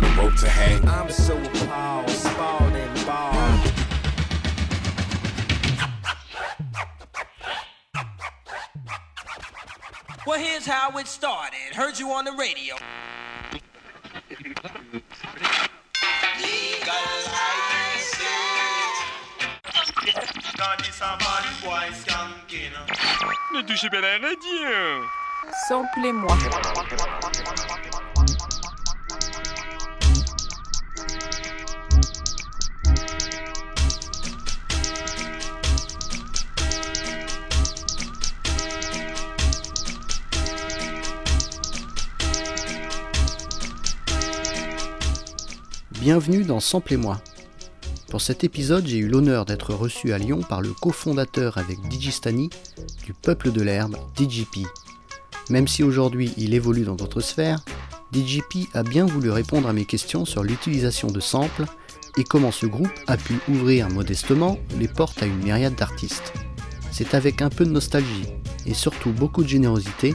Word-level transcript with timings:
find 0.00 0.18
a 0.18 0.22
rope 0.22 0.36
to 0.36 0.48
hang. 0.48 0.88
I'm 0.88 1.10
so 1.10 1.36
appalled, 1.36 2.10
spalled 2.10 2.72
and 2.72 3.06
bald. 3.06 3.72
Well, 10.26 10.38
here's 10.38 10.66
how 10.66 10.96
it 10.98 11.06
started. 11.06 11.74
Heard 11.74 11.98
you 11.98 12.10
on 12.10 12.24
the 12.24 12.32
radio. 12.32 12.76
Ne 23.54 23.62
touchez 23.62 23.88
pas 23.88 24.00
la 24.00 24.18
radio 24.18 25.02
Samplez-moi. 25.68 26.36
Bienvenue 46.10 46.42
dans 46.42 46.58
Samplez-moi. 46.58 47.20
Pour 48.08 48.22
cet 48.22 48.42
épisode, 48.42 48.86
j'ai 48.86 48.96
eu 48.96 49.08
l'honneur 49.08 49.44
d'être 49.44 49.74
reçu 49.74 50.14
à 50.14 50.16
Lyon 50.16 50.40
par 50.40 50.62
le 50.62 50.70
cofondateur 50.70 51.58
avec 51.58 51.86
Digistani 51.86 52.48
du 53.04 53.12
Peuple 53.12 53.52
de 53.52 53.60
l'Herbe, 53.60 53.94
DJP. 54.16 54.66
Même 55.50 55.68
si 55.68 55.82
aujourd'hui 55.82 56.32
il 56.38 56.54
évolue 56.54 56.84
dans 56.84 56.94
d'autres 56.94 57.20
sphères, 57.20 57.62
DJP 58.14 58.70
a 58.72 58.84
bien 58.84 59.04
voulu 59.04 59.28
répondre 59.28 59.68
à 59.68 59.74
mes 59.74 59.84
questions 59.84 60.24
sur 60.24 60.42
l'utilisation 60.42 61.08
de 61.08 61.20
samples 61.20 61.66
et 62.16 62.24
comment 62.24 62.52
ce 62.52 62.64
groupe 62.64 62.88
a 63.06 63.18
pu 63.18 63.34
ouvrir 63.46 63.90
modestement 63.90 64.58
les 64.78 64.88
portes 64.88 65.22
à 65.22 65.26
une 65.26 65.44
myriade 65.44 65.74
d'artistes. 65.74 66.32
C'est 66.90 67.12
avec 67.12 67.42
un 67.42 67.50
peu 67.50 67.66
de 67.66 67.70
nostalgie 67.70 68.28
et 68.64 68.72
surtout 68.72 69.10
beaucoup 69.10 69.42
de 69.42 69.48
générosité 69.48 70.14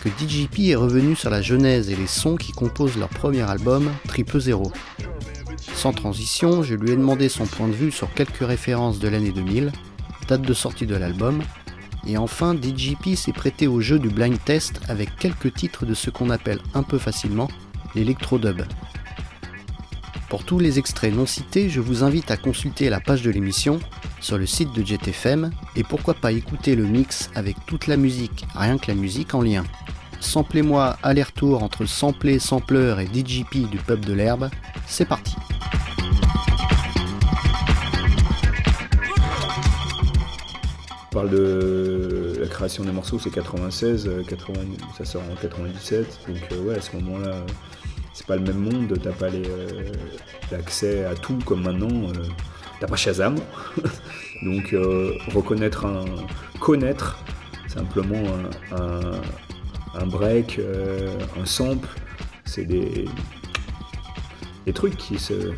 que 0.00 0.10
DJP 0.10 0.68
est 0.68 0.76
revenu 0.76 1.16
sur 1.16 1.30
la 1.30 1.42
genèse 1.42 1.90
et 1.90 1.96
les 1.96 2.06
sons 2.06 2.36
qui 2.36 2.52
composent 2.52 2.98
leur 2.98 3.08
premier 3.08 3.42
album, 3.42 3.90
Triple 4.06 4.38
Zero. 4.38 4.70
Sans 5.72 5.92
transition, 5.92 6.62
je 6.62 6.74
lui 6.74 6.90
ai 6.90 6.96
demandé 6.96 7.28
son 7.28 7.46
point 7.46 7.68
de 7.68 7.72
vue 7.72 7.90
sur 7.90 8.12
quelques 8.12 8.46
références 8.46 8.98
de 8.98 9.08
l'année 9.08 9.32
2000, 9.32 9.72
date 10.28 10.42
de 10.42 10.54
sortie 10.54 10.86
de 10.86 10.96
l'album, 10.96 11.42
et 12.06 12.18
enfin 12.18 12.54
DJP 12.54 13.16
s'est 13.16 13.32
prêté 13.32 13.66
au 13.66 13.80
jeu 13.80 13.98
du 13.98 14.08
blind 14.08 14.38
test 14.44 14.80
avec 14.88 15.16
quelques 15.16 15.54
titres 15.54 15.86
de 15.86 15.94
ce 15.94 16.10
qu'on 16.10 16.30
appelle 16.30 16.60
un 16.74 16.82
peu 16.82 16.98
facilement 16.98 17.48
l'électro-dub. 17.94 18.62
Pour 20.28 20.44
tous 20.44 20.58
les 20.58 20.78
extraits 20.78 21.14
non 21.14 21.26
cités, 21.26 21.68
je 21.68 21.80
vous 21.80 22.02
invite 22.02 22.30
à 22.30 22.36
consulter 22.36 22.90
la 22.90 23.00
page 23.00 23.22
de 23.22 23.30
l'émission 23.30 23.78
sur 24.20 24.38
le 24.38 24.46
site 24.46 24.72
de 24.72 24.84
JetFM 24.84 25.50
et 25.76 25.84
pourquoi 25.84 26.14
pas 26.14 26.32
écouter 26.32 26.74
le 26.74 26.84
mix 26.84 27.30
avec 27.34 27.56
toute 27.66 27.86
la 27.86 27.96
musique, 27.96 28.44
rien 28.54 28.78
que 28.78 28.88
la 28.88 28.94
musique 28.94 29.34
en 29.34 29.42
lien. 29.42 29.64
Samplez-moi 30.20 30.96
aller-retour 31.02 31.62
entre 31.62 31.84
samplé, 31.84 32.38
sampleur 32.38 32.98
et 33.00 33.06
DJP 33.06 33.70
du 33.70 33.76
pub 33.78 34.04
de 34.04 34.14
l'herbe, 34.14 34.50
c'est 34.86 35.04
parti. 35.04 35.36
Parle 41.14 41.30
de 41.30 42.38
la 42.40 42.48
création 42.48 42.82
des 42.82 42.90
morceaux, 42.90 43.20
c'est 43.20 43.30
96, 43.30 44.08
euh, 44.08 44.24
80 44.24 44.62
ça 44.98 45.04
sort 45.04 45.22
en 45.30 45.36
97, 45.36 46.18
donc 46.26 46.36
euh, 46.50 46.62
ouais, 46.62 46.74
à 46.74 46.80
ce 46.80 46.96
moment-là, 46.96 47.28
euh, 47.28 47.46
c'est 48.12 48.26
pas 48.26 48.34
le 48.34 48.42
même 48.42 48.58
monde, 48.58 48.98
t'as 49.00 49.12
pas 49.12 49.28
l'accès 50.50 51.04
à 51.04 51.14
tout 51.14 51.38
comme 51.46 51.62
maintenant, 51.62 52.10
t'as 52.80 52.88
pas 52.88 52.96
Shazam, 52.96 53.36
donc 54.42 54.74
reconnaître 55.32 55.86
un, 55.86 56.04
connaître 56.58 57.22
simplement 57.68 58.22
un, 58.72 60.06
break, 60.06 60.60
un 61.40 61.46
sample, 61.46 61.88
c'est 62.44 62.64
des, 62.64 63.04
des 64.66 64.72
trucs 64.72 64.96
qui 64.96 65.18
se, 65.18 65.52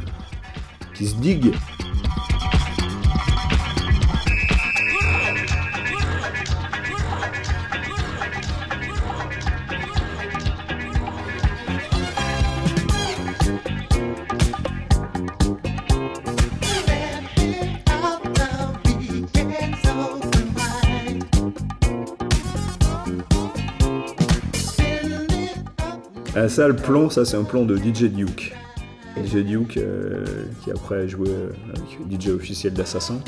qui 0.94 1.06
se 1.06 1.14
diguent. 1.14 1.54
Ça, 26.48 26.68
le 26.68 26.76
plan, 26.76 27.08
ça 27.08 27.24
c'est 27.24 27.38
un 27.38 27.44
plan 27.44 27.64
de 27.64 27.78
DJ 27.78 28.04
Duke. 28.04 28.52
DJ 29.16 29.36
Duke, 29.36 29.78
euh, 29.78 30.22
qui 30.62 30.70
après 30.70 30.96
a 30.96 31.06
joué 31.06 31.30
euh, 31.30 31.48
avec 31.70 32.20
DJ 32.20 32.28
officiel 32.28 32.74
d'Assassin, 32.74 33.20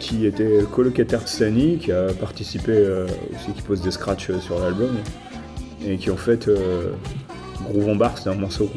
qui 0.00 0.26
était 0.26 0.64
colocataire 0.74 1.22
de 1.22 1.28
Stani, 1.28 1.78
qui 1.78 1.92
a 1.92 2.08
participé 2.12 2.72
euh, 2.72 3.06
aussi, 3.32 3.52
qui 3.52 3.62
pose 3.62 3.82
des 3.82 3.92
scratchs 3.92 4.32
sur 4.40 4.58
l'album, 4.58 4.96
et 5.86 5.96
qui 5.96 6.10
en 6.10 6.16
fait, 6.16 6.48
euh, 6.48 6.90
Groove 7.70 7.96
c'est 8.16 8.30
un 8.30 8.34
morceau 8.34 8.68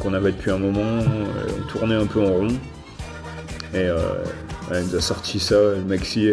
qu'on 0.00 0.14
avait 0.14 0.30
depuis 0.30 0.52
un 0.52 0.58
moment, 0.58 1.00
on 1.02 1.66
tournait 1.66 1.96
un 1.96 2.06
peu 2.06 2.20
en 2.20 2.32
rond, 2.32 2.48
et 3.74 3.88
il 4.70 4.86
nous 4.86 4.96
a 4.96 5.00
sorti 5.00 5.40
ça, 5.40 5.56
le 5.56 5.84
maxi, 5.84 6.28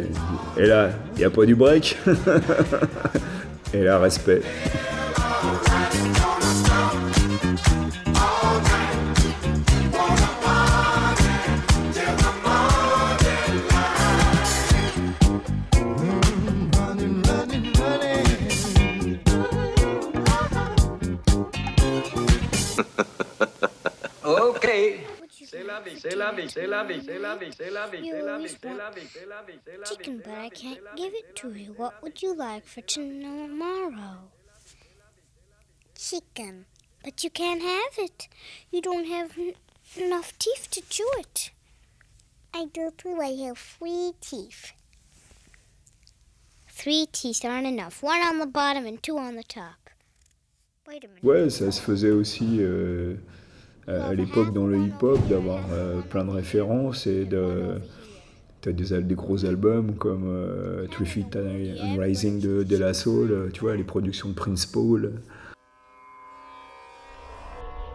et 0.58 0.66
là, 0.68 0.92
il 1.16 1.20
n'y 1.20 1.26
a 1.26 1.32
pas 1.32 1.46
du 1.46 1.56
break, 1.56 1.98
et 3.74 3.84
là, 3.84 3.98
respect. 3.98 4.44
You 28.02 28.28
always 28.30 28.58
want 28.64 28.82
chicken, 29.86 30.22
but 30.24 30.34
I 30.34 30.50
can't 30.50 30.80
give 30.96 31.14
it 31.14 31.36
to 31.38 31.54
you. 31.54 31.74
What 31.76 32.02
would 32.02 32.22
you 32.22 32.34
like 32.34 32.66
for 32.66 32.82
tomorrow? 32.82 34.32
Chicken, 35.96 36.66
but 37.04 37.24
you 37.24 37.30
can't 37.30 37.62
have 37.62 37.98
it. 37.98 38.28
You 38.72 38.82
don't 38.82 39.06
have 39.06 39.38
n- 39.38 39.54
enough 39.98 40.38
teeth 40.40 40.68
to 40.72 40.82
chew 40.90 41.10
it. 41.18 41.52
I 42.54 42.66
do 42.66 42.92
too. 42.98 43.20
I 43.22 43.32
have 43.48 43.58
three 43.58 44.14
teeth. 44.22 44.74
Three 46.68 47.06
teeth 47.12 47.44
aren't 47.44 47.68
enough. 47.68 48.02
One 48.02 48.22
on 48.22 48.40
the 48.40 48.46
bottom 48.46 48.86
and 48.86 49.04
two 49.04 49.18
on 49.18 49.36
the 49.36 49.44
top. 49.44 49.90
Wait 50.88 51.04
a 51.04 51.08
minute. 51.08 51.24
Ouais, 51.24 51.50
ça 51.50 51.72
se 51.72 51.82
faisait 51.82 52.12
aussi 52.12 52.60
euh, 52.62 53.18
à 53.90 54.06
à 54.10 54.14
l'époque 54.14 54.54
dans 54.54 54.68
le 54.68 54.78
hip-hop 54.78 55.20
d'avoir 55.28 55.60
euh, 55.72 56.02
plein 56.02 56.24
de 56.24 56.32
références 56.32 57.08
et 57.08 57.26
de. 57.26 57.80
T'as 58.62 58.74
des, 58.74 59.02
des 59.02 59.16
gros 59.16 59.46
albums 59.46 59.96
comme 59.96 60.26
euh, 60.28 60.86
Three 60.88 61.06
Feet 61.06 61.38
and 61.38 61.98
Rising 61.98 62.42
de, 62.42 62.64
de 62.64 62.78
La 62.78 62.94
Soul, 62.94 63.32
euh, 63.32 63.50
tu 63.54 63.62
vois, 63.62 63.78
les 63.78 63.86
productions 63.86 64.28
de 64.28 64.34
Prince 64.34 64.66
Paul. 64.66 65.14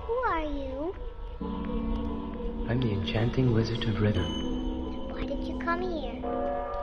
Who 0.08 0.14
are 0.26 0.40
you? 0.42 0.94
I'm 2.66 2.80
the 2.80 2.92
enchanting 2.92 3.52
wizard 3.52 3.84
of 3.84 4.00
rhythm. 4.00 4.24
Why 5.12 5.26
did 5.26 5.46
you 5.46 5.58
come 5.58 5.82
here? 5.82 6.22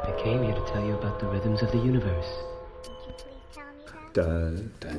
I 0.03 0.11
came 0.23 0.43
here 0.43 0.53
to 0.53 0.71
tell 0.71 0.85
you 0.85 0.93
about 0.93 1.19
the 1.19 1.25
rhythms 1.25 1.63
of 1.63 1.71
the 1.71 1.79
universe. 1.79 2.50
T'as 4.13 4.49
t'as- 4.79 4.89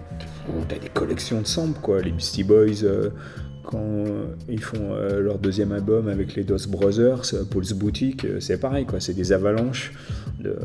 t'as 0.68 0.78
des 0.78 0.88
collections 0.88 1.40
de 1.42 1.46
samples, 1.46 1.78
quoi. 1.80 2.00
Les 2.00 2.10
Beastie 2.12 2.44
Boys, 2.44 2.82
euh, 2.84 3.10
quand 3.62 3.78
euh, 3.84 4.24
ils 4.48 4.62
font 4.62 4.94
euh, 4.94 5.20
leur 5.20 5.38
deuxième 5.38 5.72
album 5.72 6.08
avec 6.08 6.34
les 6.34 6.44
Dos 6.44 6.66
Brothers, 6.68 7.22
Paul's 7.50 7.72
Boutique, 7.74 8.26
c'est 8.40 8.58
pareil, 8.58 8.86
quoi. 8.86 9.00
C'est 9.00 9.12
des 9.14 9.32
avalanches 9.32 9.92
de. 10.40 10.56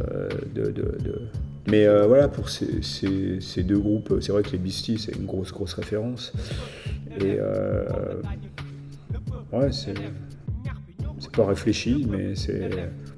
de- 0.55 0.71
de- 0.71 0.97
de- 1.03 1.21
Mais 1.69 1.85
euh, 1.85 2.07
voilà, 2.07 2.29
pour 2.29 2.49
ces, 2.49 2.81
ces- 2.81 3.41
ces 3.41 3.63
deux 3.63 3.77
groupes, 3.79 4.13
c'est 4.21 4.31
vrai 4.31 4.43
que 4.43 4.51
les 4.51 4.57
Beastie, 4.57 4.97
c'est 4.97 5.13
une 5.15 5.25
grosse, 5.25 5.51
grosse 5.51 5.73
référence. 5.73 6.31
Et. 7.19 7.37
ouais, 9.51 9.71
c'est. 9.73 9.93
C'est 11.19 11.31
pas 11.31 11.45
réfléchi, 11.47 12.07
mais 12.09 12.33
c'est. 12.35 12.69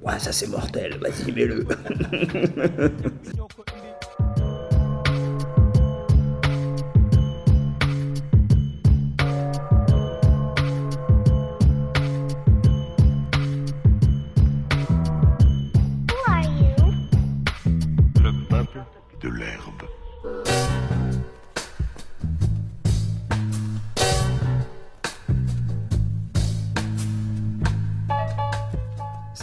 Ouais, 0.01 0.17
ça 0.17 0.31
c'est 0.31 0.47
mortel, 0.47 0.97
vas-y, 0.99 1.31
mets-le. 1.33 1.65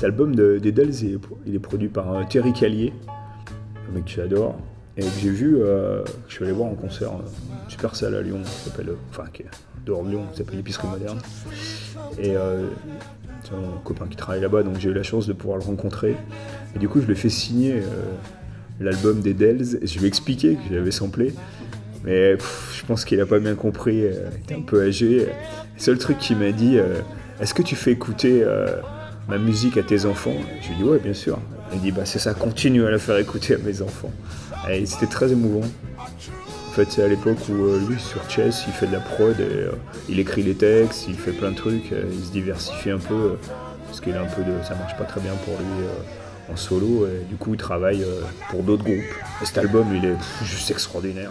album 0.07 0.35
de, 0.35 0.59
des 0.59 0.73
Dells, 0.73 0.95
il 1.47 1.55
est, 1.55 1.59
produit 1.59 1.89
par 1.89 2.13
euh, 2.13 2.23
Terry 2.29 2.53
Callier, 2.53 2.93
un 3.89 3.95
mec 3.95 4.05
que 4.05 4.11
j'adore, 4.13 4.57
et 4.97 5.03
que 5.03 5.07
j'ai 5.21 5.31
vu, 5.31 5.57
euh, 5.59 6.03
que 6.03 6.11
je 6.29 6.35
suis 6.35 6.45
allé 6.45 6.53
voir 6.53 6.71
en 6.71 6.75
concert, 6.75 7.11
euh, 7.11 7.65
une 7.65 7.71
super 7.71 7.95
salle 7.97 8.15
à 8.15 8.23
Lyon, 8.23 8.39
qui 8.43 8.71
s'appelle, 8.71 8.91
enfin, 9.11 9.25
qui 9.33 9.43
est 9.43 9.47
dehors 9.85 10.05
de 10.05 10.11
Lyon, 10.11 10.23
qui 10.31 10.39
s'appelle 10.39 10.57
l'Épicerie 10.57 10.89
Moderne. 10.89 11.19
Et 12.19 12.37
euh, 12.37 12.69
c'est 13.43 13.53
un 13.53 13.79
copain 13.85 14.07
qui 14.07 14.17
travaille 14.17 14.41
là-bas, 14.41 14.63
donc 14.63 14.79
j'ai 14.79 14.91
eu 14.91 14.95
la 14.95 15.03
chance 15.03 15.27
de 15.27 15.33
pouvoir 15.33 15.59
le 15.59 15.65
rencontrer. 15.65 16.17
Et 16.75 16.79
du 16.79 16.89
coup, 16.89 17.01
je 17.01 17.07
lui 17.07 17.13
ai 17.13 17.17
fait 17.17 17.29
signer 17.29 17.83
l'album 18.81 19.21
des 19.21 19.35
Dells, 19.35 19.79
et 19.83 19.87
je 19.87 19.99
lui 19.99 20.05
ai 20.05 20.09
expliqué 20.09 20.55
que 20.55 20.75
j'avais 20.75 20.91
samplé. 20.91 21.35
Mais 22.05 22.39
je 22.39 22.87
pense 22.87 23.05
qu'il 23.05 23.21
a 23.21 23.27
pas 23.27 23.39
bien 23.39 23.55
compris, 23.55 23.99
il 23.99 24.43
était 24.43 24.55
un 24.55 24.63
peu 24.63 24.87
âgé. 24.87 25.27
Le 25.27 25.81
seul 25.81 25.99
truc 25.99 26.19
qu'il 26.19 26.39
m'a 26.39 26.53
dit, 26.53 26.79
est-ce 27.41 27.55
que 27.55 27.63
tu 27.63 27.77
fais 27.77 27.93
écouter 27.93 28.45
ma 29.29 29.39
musique 29.39 29.77
à 29.77 29.83
tes 29.83 30.05
enfants 30.05 30.37
Je 30.63 30.69
lui 30.69 30.77
dit, 30.77 30.85
ouais, 30.85 30.99
bien 30.99 31.15
sûr. 31.15 31.39
Il 31.73 31.81
dit, 31.81 31.91
bah 31.91 32.05
c'est 32.05 32.19
ça, 32.19 32.35
continue 32.35 32.87
à 32.87 32.91
la 32.91 32.99
faire 32.99 33.19
écouter 33.19 33.55
à 33.55 33.59
mes 33.59 33.83
enfants. 33.83 34.13
Et 34.71 34.87
c'était 34.87 35.07
très 35.07 35.33
émouvant. 35.33 35.67
En 35.99 36.73
fait, 36.73 36.91
c'est 36.91 37.03
à 37.03 37.09
l'époque 37.09 37.39
où 37.49 37.65
euh, 37.65 37.81
lui, 37.89 37.99
sur 37.99 38.29
Chess, 38.31 38.65
il 38.67 38.73
fait 38.73 38.87
de 38.87 38.93
la 38.93 39.01
prod, 39.01 39.35
euh, 39.41 39.73
il 40.09 40.21
écrit 40.21 40.43
les 40.43 40.55
textes, 40.55 41.07
il 41.09 41.15
fait 41.15 41.33
plein 41.33 41.51
de 41.51 41.57
trucs, 41.57 41.91
euh, 41.93 42.05
il 42.13 42.25
se 42.25 42.31
diversifie 42.31 42.91
un 42.91 42.99
peu, 42.99 43.39
parce 43.87 44.01
qu'il 44.01 44.13
a 44.15 44.21
un 44.21 44.27
peu 44.27 44.43
de, 44.43 44.53
ça 44.63 44.75
marche 44.75 44.97
pas 44.97 45.05
très 45.05 45.21
bien 45.21 45.33
pour 45.45 45.55
lui 45.55 46.53
en 46.53 46.57
solo, 46.57 47.07
et 47.07 47.25
du 47.29 47.37
coup, 47.37 47.55
il 47.55 47.59
travaille 47.59 48.05
pour 48.51 48.63
d'autres 48.63 48.85
groupes. 48.85 48.97
Et 49.43 49.47
cet 49.47 49.59
album, 49.59 49.87
il 49.95 50.05
est 50.05 50.17
juste 50.45 50.71
extraordinaire. 50.71 51.31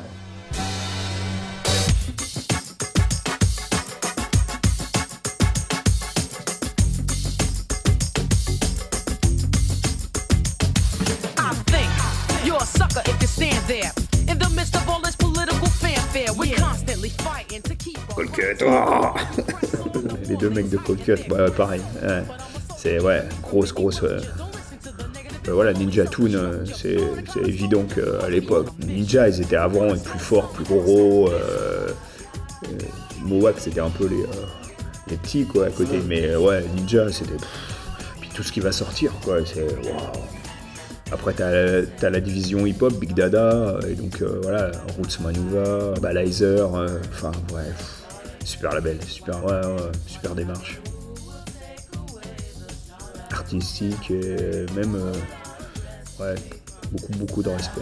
A 12.66 12.78
sucker 12.78 13.02
if 13.06 13.22
you 13.22 13.28
stand 13.28 13.64
there. 13.68 13.92
In 14.28 14.38
the 14.40 14.50
midst 14.56 14.76
of 14.76 14.88
all 14.90 15.00
this 15.02 15.16
political 15.16 15.68
fanfare, 15.68 16.34
we're 16.34 16.56
constantly 16.58 17.10
fighting 17.10 17.62
to 17.62 17.76
keep 17.76 17.98
Cut, 18.34 18.62
oh 18.64 19.14
Les 20.30 20.36
deux 20.38 20.50
mecs 20.50 20.70
de 20.70 20.78
Cold 20.78 21.04
Cut, 21.06 21.28
bah, 21.30 21.52
pareil. 21.52 21.82
ouais. 22.02 22.24
C'est 22.78 23.00
ouais, 23.02 23.24
grosse, 23.42 23.74
grosse. 23.74 24.02
euh, 24.04 24.20
euh, 25.48 25.54
voilà, 25.54 25.74
Ninja 25.74 26.06
Toon, 26.06 26.34
euh, 26.34 26.66
c'est 26.66 26.98
évident 27.46 27.84
qu'à 27.84 28.30
l'époque, 28.30 28.68
Ninja, 28.86 29.28
ils 29.30 29.42
étaient 29.42 29.56
avant 29.56 29.94
et 29.94 30.00
plus 30.00 30.20
forts, 30.20 30.50
plus 30.52 30.64
gros. 30.66 31.30
Euh, 31.30 31.90
euh, 32.64 32.78
Mohawk, 33.22 33.56
c'était 33.60 33.80
un 33.82 33.90
peu 33.90 34.08
les, 34.08 34.22
euh, 34.24 34.46
les 35.10 35.18
petits 35.18 35.46
quoi 35.46 35.68
à 35.68 35.70
côté. 35.70 36.00
Mais 36.08 36.36
ouais, 36.36 36.64
Ninja, 36.76 37.12
c'était. 37.12 37.38
Puis 38.22 38.30
tout 38.34 38.44
ce 38.44 38.52
qui 38.52 38.60
va 38.60 38.72
sortir, 38.72 39.12
quoi. 39.24 39.38
C'est. 39.46 39.62
waouh. 39.64 40.35
Après, 41.12 41.34
t'as 41.34 41.50
as 41.50 42.10
la 42.10 42.20
division 42.20 42.66
hip-hop, 42.66 42.94
Big 43.00 43.14
Dada, 43.14 43.78
et 43.88 43.94
donc 43.94 44.22
euh, 44.22 44.40
voilà, 44.42 44.72
Roots 44.98 45.20
Manuva, 45.22 45.94
Balizer, 46.02 46.76
euh, 46.76 47.00
enfin, 47.12 47.32
super 48.44 48.74
label, 48.74 48.98
super, 49.04 49.46
ouais, 49.46 49.62
super 50.08 50.34
démarche. 50.34 50.82
Artistique 53.32 54.10
et 54.10 54.66
même, 54.76 54.96
euh, 54.96 55.14
ouais, 56.20 56.36
beaucoup, 56.92 57.14
beaucoup 57.14 57.44
de 57.44 57.50
respect. 57.50 57.82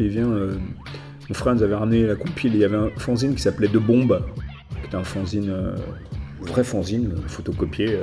Il 0.00 0.08
vient. 0.08 0.30
euh, 0.30 0.56
mon 1.28 1.34
frère 1.34 1.54
nous 1.54 1.62
avait 1.62 1.74
ramené 1.74 2.06
la 2.06 2.14
compile. 2.14 2.54
Il 2.54 2.60
y 2.60 2.64
avait 2.64 2.76
un 2.76 2.90
fanzine 2.98 3.34
qui 3.34 3.42
s'appelait 3.42 3.68
De 3.68 3.78
Bombe, 3.78 4.22
qui 4.80 4.86
était 4.86 4.96
un 4.96 5.02
fanzine, 5.02 5.50
euh, 5.50 5.74
vrai 6.40 6.62
fanzine, 6.62 7.12
euh, 7.16 7.28
photocopié, 7.28 7.98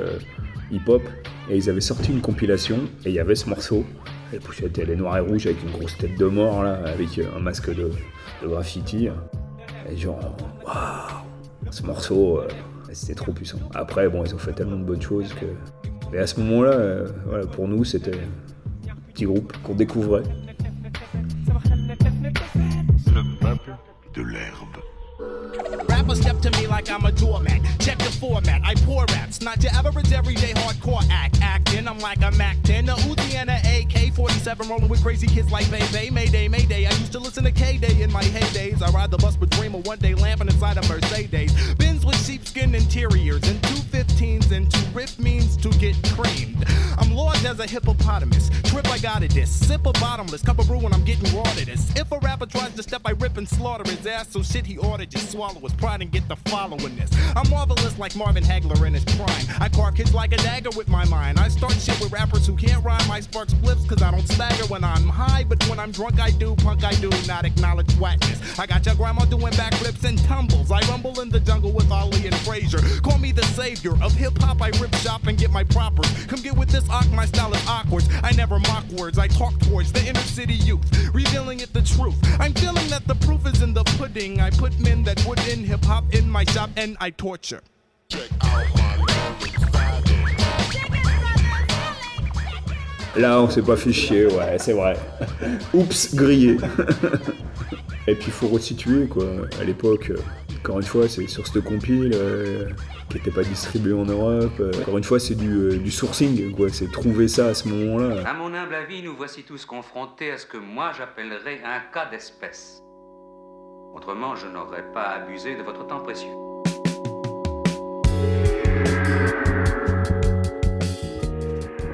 hip-hop. 0.70 1.02
Et 1.48 1.56
ils 1.56 1.70
avaient 1.70 1.80
sorti 1.80 2.12
une 2.12 2.20
compilation, 2.20 2.80
et 3.04 3.08
il 3.08 3.14
y 3.14 3.18
avait 3.18 3.34
ce 3.34 3.48
morceau. 3.48 3.84
La 4.32 4.40
pochette, 4.40 4.78
elle 4.78 4.90
est 4.90 4.96
noire 4.96 5.16
et 5.16 5.20
rouge 5.20 5.46
avec 5.46 5.62
une 5.62 5.70
grosse 5.70 5.96
tête 5.96 6.18
de 6.18 6.26
mort, 6.26 6.62
là, 6.62 6.80
avec 6.84 7.18
un 7.18 7.40
masque 7.40 7.74
de, 7.74 7.90
graffiti. 8.46 9.08
Et 9.90 9.96
genre, 9.96 10.36
waouh, 10.66 11.70
ce 11.70 11.82
morceau, 11.82 12.40
c'était 12.92 13.14
trop 13.14 13.32
puissant. 13.32 13.58
Après, 13.74 14.08
bon, 14.08 14.24
ils 14.24 14.34
ont 14.34 14.38
fait 14.38 14.52
tellement 14.52 14.76
de 14.76 14.84
bonnes 14.84 15.02
choses 15.02 15.32
que. 15.32 15.46
À 16.16 16.26
ce 16.26 16.38
moment-là, 16.40 17.04
pour 17.52 17.68
nous, 17.68 17.84
c'était 17.84 18.14
un 18.14 19.12
petit 19.12 19.24
groupe 19.24 19.52
qu'on 19.62 19.74
découvrait. 19.74 20.22
De 24.14 24.22
l'herbe. 24.22 24.82
Rappers 25.88 26.20
step 26.20 26.40
to 26.40 26.50
me 26.52 26.66
like 26.66 26.73
I'm 26.74 27.04
a 27.04 27.12
doormat. 27.12 27.60
Check 27.78 27.98
the 27.98 28.10
format. 28.18 28.60
I 28.64 28.74
pour 28.74 29.04
raps, 29.06 29.40
not 29.40 29.62
your 29.62 29.72
average 29.72 30.12
everyday 30.12 30.52
hardcore 30.54 31.06
act. 31.08 31.38
Acting, 31.40 31.86
I'm 31.86 32.00
like 32.00 32.20
I'm 32.22 32.40
acting. 32.40 32.88
A 32.88 32.94
Uzi 32.94 33.34
and 33.36 33.48
a 33.48 33.54
AK-47 33.54 34.68
rolling 34.68 34.88
with 34.88 35.00
crazy 35.00 35.28
kids 35.28 35.52
like 35.52 35.70
Bebe. 35.70 36.10
Mayday, 36.10 36.48
Mayday. 36.48 36.86
I 36.86 36.90
used 36.90 37.12
to 37.12 37.20
listen 37.20 37.44
to 37.44 37.52
K-Day 37.52 38.02
in 38.02 38.12
my 38.12 38.24
heydays. 38.24 38.82
I 38.82 38.90
ride 38.90 39.12
the 39.12 39.18
bus 39.18 39.38
with 39.38 39.50
Dreamer 39.50 39.78
one 39.78 39.98
day 39.98 40.14
lamping 40.14 40.48
inside 40.48 40.76
a 40.76 40.88
Mercedes. 40.88 41.52
Benz 41.74 42.04
with 42.04 42.20
sheepskin 42.26 42.74
interiors 42.74 43.48
and 43.48 43.62
two 43.62 43.80
15s 43.94 44.50
and 44.50 44.70
two 44.72 44.86
riff 44.92 45.16
means 45.18 45.56
to 45.58 45.70
get 45.78 45.96
creamed. 46.16 46.64
I'm 46.98 47.12
lost 47.12 47.44
as 47.44 47.60
a 47.60 47.66
hippopotamus. 47.66 48.50
Trip, 48.64 48.86
I 48.88 48.98
got 48.98 49.22
it 49.22 49.32
this. 49.32 49.50
Sip 49.50 49.86
a 49.86 49.92
bottomless. 49.92 50.42
Cup 50.42 50.58
of 50.58 50.66
brew 50.66 50.78
when 50.78 50.92
I'm 50.92 51.04
getting 51.04 51.30
this. 51.64 51.94
If 51.94 52.10
a 52.10 52.18
rapper 52.18 52.46
tries 52.46 52.74
to 52.74 52.82
step, 52.82 53.02
I 53.04 53.12
rip 53.12 53.36
and 53.36 53.48
slaughter 53.48 53.88
his 53.88 54.06
ass. 54.06 54.28
So 54.30 54.42
shit, 54.42 54.66
he 54.66 54.74
to 54.74 55.06
just 55.06 55.32
swallow 55.32 55.60
his 55.60 55.72
pride 55.72 56.02
and 56.02 56.10
get 56.10 56.26
the 56.28 56.36
following 56.68 56.96
this. 56.96 57.10
I'm 57.36 57.48
marvelous 57.50 57.98
like 57.98 58.16
Marvin 58.16 58.42
Hagler 58.42 58.86
in 58.86 58.94
his 58.94 59.04
prime. 59.04 59.46
I 59.60 59.68
carve 59.68 59.96
kids 59.96 60.14
like 60.14 60.32
a 60.32 60.38
dagger 60.38 60.70
with 60.76 60.88
my 60.88 61.04
mind. 61.06 61.38
I 61.38 61.48
start 61.48 61.72
shit 61.72 62.00
with 62.00 62.10
rappers 62.10 62.46
who 62.46 62.56
can't 62.56 62.82
rhyme. 62.82 63.10
I 63.10 63.20
spark 63.20 63.48
spliffs 63.48 63.86
cause 63.86 64.00
I 64.00 64.10
don't 64.10 64.26
stagger 64.26 64.64
when 64.66 64.82
I'm 64.82 65.06
high. 65.08 65.44
But 65.44 65.62
when 65.68 65.78
I'm 65.78 65.90
drunk, 65.90 66.20
I 66.20 66.30
do. 66.30 66.54
Punk, 66.56 66.82
I 66.84 66.92
do 66.94 67.10
not 67.26 67.44
acknowledge 67.44 67.92
whackness. 67.96 68.58
I 68.58 68.66
got 68.66 68.86
your 68.86 68.94
grandma 68.94 69.26
doing 69.26 69.52
backflips 69.52 70.04
and 70.08 70.18
tumbles. 70.24 70.70
I 70.70 70.80
rumble 70.88 71.20
in 71.20 71.28
the 71.28 71.40
jungle 71.40 71.70
with 71.70 71.90
Ollie 71.90 72.26
and 72.26 72.36
Frazier. 72.36 72.80
Call 73.02 73.18
me 73.18 73.32
the 73.32 73.44
savior 73.46 73.92
of 74.02 74.12
hip 74.14 74.38
hop. 74.38 74.62
I 74.62 74.68
rip 74.80 74.94
shop 74.96 75.26
and 75.26 75.36
get 75.36 75.50
my 75.50 75.64
propers. 75.64 76.10
Come 76.26 76.40
get 76.40 76.56
with 76.56 76.70
this 76.70 76.88
ock. 76.88 77.10
My 77.10 77.26
style 77.26 77.52
is 77.52 77.66
awkward. 77.66 78.04
I 78.22 78.32
never 78.32 78.58
mock 78.58 78.86
words. 78.98 79.18
I 79.18 79.28
talk 79.28 79.58
towards 79.60 79.92
the 79.92 80.06
inner 80.06 80.20
city 80.20 80.54
youth, 80.54 80.84
revealing 81.12 81.60
it 81.60 81.74
the 81.74 81.82
truth. 81.82 82.16
I'm 82.40 82.54
feeling 82.54 82.88
that 82.88 83.06
the 83.06 83.16
proof 83.16 83.46
is 83.46 83.60
in 83.60 83.74
the 83.74 83.84
pudding. 83.98 84.40
I 84.40 84.48
put 84.50 84.78
men 84.80 85.02
that 85.04 85.22
would 85.26 85.40
in 85.48 85.62
hip 85.62 85.84
hop 85.84 86.04
in 86.14 86.30
my 86.30 86.44
shop 86.54 86.70
and 86.78 86.94
I 87.00 87.10
torture. 87.10 87.60
Là, 93.16 93.40
on 93.40 93.50
s'est 93.50 93.62
pas 93.62 93.76
fait 93.76 93.92
chier, 93.92 94.26
ouais, 94.26 94.56
c'est 94.58 94.72
vrai. 94.72 94.96
Oups, 95.74 96.14
grillé. 96.14 96.56
Et 98.06 98.14
puis, 98.14 98.26
il 98.26 98.32
faut 98.32 98.46
resituer, 98.46 99.08
quoi. 99.08 99.24
À 99.60 99.64
l'époque, 99.64 100.12
encore 100.60 100.78
une 100.78 100.86
fois, 100.86 101.08
c'est 101.08 101.26
sur 101.26 101.44
cette 101.44 101.64
compile 101.64 102.12
euh, 102.14 102.68
qui 103.08 103.16
n'était 103.16 103.32
pas 103.32 103.42
distribuée 103.42 103.94
en 103.94 104.04
Europe. 104.04 104.52
Euh, 104.60 104.70
encore 104.82 104.98
une 104.98 105.04
fois, 105.04 105.18
c'est 105.18 105.34
du, 105.34 105.50
euh, 105.50 105.76
du 105.78 105.90
sourcing, 105.90 106.52
quoi. 106.52 106.68
C'est 106.68 106.90
trouver 106.92 107.26
ça 107.26 107.48
à 107.48 107.54
ce 107.54 107.66
moment-là. 107.66 108.28
À 108.28 108.34
mon 108.34 108.54
humble 108.54 108.76
avis, 108.76 109.02
nous 109.02 109.16
voici 109.16 109.42
tous 109.42 109.64
confrontés 109.64 110.30
à 110.30 110.38
ce 110.38 110.46
que 110.46 110.58
moi 110.58 110.92
j'appellerais 110.96 111.62
un 111.64 111.80
cas 111.92 112.06
d'espèce. 112.10 112.83
Autrement, 113.94 114.34
je 114.34 114.48
n'aurais 114.48 114.82
pas 114.92 115.10
abusé 115.10 115.54
de 115.54 115.62
votre 115.62 115.86
temps 115.86 116.00
précieux. 116.00 116.32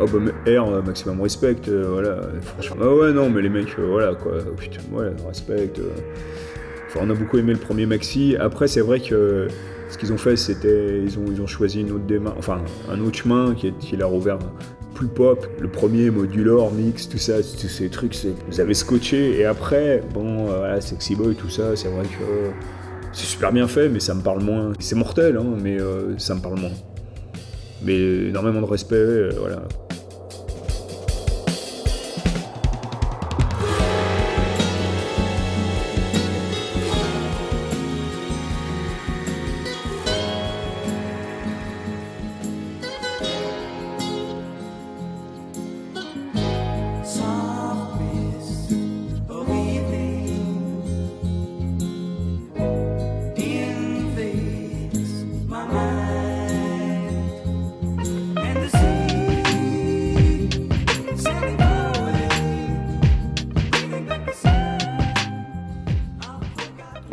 Oh 0.02 0.07
bah 0.07 0.19
mais 0.19 0.57
R, 0.57 0.66
euh, 0.66 0.80
maximum 0.83 1.21
respect, 1.21 1.57
euh, 1.69 1.90
voilà, 1.92 2.21
franchement. 2.42 2.76
Ah 2.80 2.95
ouais, 2.95 3.12
non, 3.12 3.28
mais 3.28 3.42
les 3.42 3.50
mecs, 3.50 3.78
euh, 3.78 3.87
voilà, 3.87 4.14
quoi, 4.14 4.33
oh, 4.50 4.54
putain, 4.54 4.80
ouais, 4.92 5.11
respect. 5.26 5.73
Enfin, 6.87 7.00
on 7.02 7.11
a 7.11 7.14
beaucoup 7.14 7.37
aimé 7.37 7.52
le 7.52 7.59
premier 7.59 7.85
maxi. 7.85 8.35
Après, 8.40 8.66
c'est 8.66 8.80
vrai 8.80 9.00
que 9.00 9.49
Ce 9.90 9.99
qu'ils 9.99 10.12
ont 10.12 10.19
fait, 10.19 10.37
c'était 10.37 11.02
ils 11.02 11.19
ont, 11.19 11.25
ils 11.28 11.42
ont 11.42 11.49
choisi 11.49 11.80
une 11.80 11.90
autre 11.90 12.04
démarche, 12.04 12.38
enfin 12.38 12.62
un 12.88 13.00
autre 13.00 13.16
chemin 13.19 13.54
qui, 13.54 13.66
est, 13.66 13.76
qui 13.76 13.97
leur 13.97 14.11
a 14.11 14.38
pop. 15.09 15.47
Le 15.61 15.69
premier, 15.69 16.11
Modular, 16.11 16.71
Mix, 16.71 17.09
tout 17.09 17.19
ça, 17.19 17.42
tous 17.42 17.69
ces 17.69 17.88
trucs, 17.88 18.16
vous 18.49 18.61
avez 18.61 18.75
scotché. 18.75 19.38
Et 19.38 19.45
après, 19.45 20.02
bon, 20.12 20.49
euh, 20.49 20.59
voilà, 20.59 20.80
Sexy 20.80 21.14
Boy, 21.14 21.35
tout 21.35 21.50
ça, 21.50 21.76
c'est 21.76 21.88
vrai 21.88 22.04
que 22.04 22.23
euh, 22.23 22.50
c'est 23.12 23.26
super 23.26 23.52
bien 23.52 23.66
fait, 23.66 23.88
mais 23.88 24.00
ça 24.00 24.14
me 24.14 24.23
parle 24.23 24.42
moins. 24.42 24.73
C'est 24.78 24.95
mortel, 24.95 25.37
hein, 25.37 25.57
mais 25.61 25.80
euh, 25.80 26.16
ça 26.19 26.35
me 26.35 26.40
parle 26.40 26.59
moins. 26.59 26.73
Mais 27.83 27.99
énormément 28.28 28.61
de 28.61 28.66
respect, 28.66 28.95
euh, 28.95 29.30
voilà. 29.38 29.62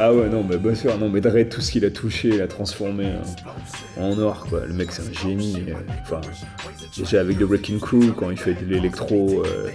Ah 0.10 0.14
ouais, 0.14 0.30
non, 0.30 0.42
mais 0.50 0.56
bien 0.58 0.74
sûr, 0.74 0.98
non, 0.98 1.10
mais 1.10 1.20
Dre, 1.20 1.44
tout 1.50 1.60
ce 1.60 1.70
qu'il 1.70 1.84
a 1.84 1.90
touché, 1.92 2.30
il 2.30 2.42
a 2.42 2.48
transformé 2.48 3.08
euh, 3.08 4.02
en 4.02 4.18
or, 4.20 4.48
quoi. 4.50 4.66
Le 4.66 4.74
mec, 4.74 4.90
c'est 4.94 5.02
un 5.02 5.12
génie. 5.28 5.66
euh, 5.68 5.74
Enfin, 6.04 6.22
déjà 6.96 7.20
avec 7.20 7.38
The 7.40 7.42
Wrecking 7.42 7.78
Crew, 7.82 8.14
quand 8.16 8.30
il 8.32 8.38
fait 8.38 8.54
de 8.54 8.66
l'électro. 8.66 9.44
euh, 9.46 9.68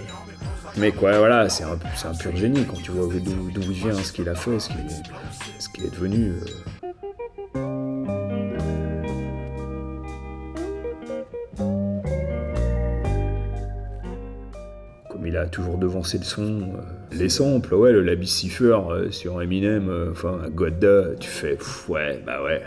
mec, 0.75 0.99
ouais, 1.03 1.15
voilà, 1.19 1.49
c'est 1.49 1.65
un, 1.65 1.77
un 2.09 2.13
pur 2.15 2.35
génie 2.35 2.65
quand 2.65 2.81
tu 2.81 2.89
vois 2.89 3.07
d'où 3.13 3.61
il 3.61 3.71
vient, 3.73 3.93
ce 3.93 4.11
qu'il 4.11 4.27
a 4.27 4.33
fait, 4.33 4.59
ce 4.59 4.69
qu'il 4.69 5.83
est, 5.83 5.87
est 5.87 5.91
devenu. 5.93 6.29
euh. 6.31 6.82
Il 15.33 15.37
a 15.37 15.47
toujours 15.47 15.79
devancé 15.79 16.19
le 16.19 16.23
son, 16.23 16.61
euh, 16.61 16.81
les 17.11 17.27
samples, 17.27 17.73
ouais, 17.73 17.91
le 17.91 18.01
Labis 18.03 18.27
Cipher 18.27 18.77
euh, 18.91 19.09
sur 19.09 19.41
Eminem, 19.41 19.89
euh, 19.89 20.11
enfin, 20.11 20.41
Godda, 20.53 21.15
tu 21.19 21.27
fais, 21.27 21.57
ouais, 21.87 22.21
bah 22.23 22.43
ouais. 22.43 22.61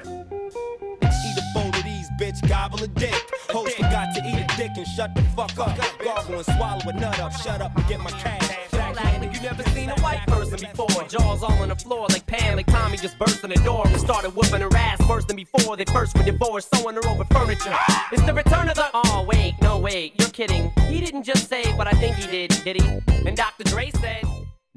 Eat 3.56 3.78
a 3.78 3.82
bowl 3.82 3.96
of 3.96 3.96
these, 3.96 3.96
bitch, 3.96 3.96
gobble 3.96 3.96
a 3.96 3.96
dick. 3.96 3.96
Host 3.96 3.96
forgot 3.96 4.14
to 4.14 4.22
eat 4.28 4.44
a 4.44 4.56
dick 4.56 4.70
and 4.76 4.86
shut 4.86 5.14
the 5.14 5.22
fuck 5.22 5.58
up. 5.58 5.98
Gargle 6.04 6.34
and 6.34 6.44
swallow 6.44 6.80
a 6.86 6.92
nut 6.92 7.20
up, 7.20 7.32
shut 7.32 7.62
up 7.62 7.76
and 7.76 7.88
get 7.88 8.00
my 8.00 8.10
cash. 8.10 8.50
Act 8.74 8.96
like 8.96 9.34
you 9.34 9.40
never 9.40 9.62
seen 9.70 9.90
a 9.90 10.00
white 10.00 10.26
person 10.26 10.58
before. 10.60 11.04
Jaws 11.08 11.42
all 11.42 11.52
on 11.62 11.68
the 11.68 11.76
floor 11.76 12.06
like 12.08 12.26
Pam, 12.26 12.56
like 12.56 12.66
Tommy 12.66 12.96
just 12.96 13.18
burst 13.18 13.44
in 13.44 13.50
the 13.50 13.56
door 13.56 13.86
and 13.86 14.00
started 14.00 14.30
whooping 14.30 14.60
her 14.60 14.76
ass 14.76 14.98
worse 15.08 15.24
than 15.24 15.36
before. 15.36 15.76
They 15.76 15.84
first 15.86 16.16
were 16.16 16.24
divorced, 16.24 16.74
sewing 16.74 16.96
her 16.96 17.08
over 17.08 17.24
furniture. 17.24 17.74
It's 18.12 18.22
the 18.24 18.34
return 18.34 18.68
of 18.68 18.76
the. 18.76 18.86
Oh 18.94 19.24
wait, 19.28 19.54
no 19.62 19.78
wait, 19.78 20.14
you're 20.18 20.30
kidding. 20.30 20.72
He 20.88 21.00
didn't 21.00 21.24
just 21.24 21.48
say 21.48 21.64
what 21.74 21.86
I 21.86 21.92
think 21.92 22.16
he 22.16 22.26
did, 22.26 22.50
did 22.64 22.82
he? 22.82 23.00
And 23.26 23.36
Dr. 23.36 23.64
Dre 23.64 23.90
said. 23.90 24.24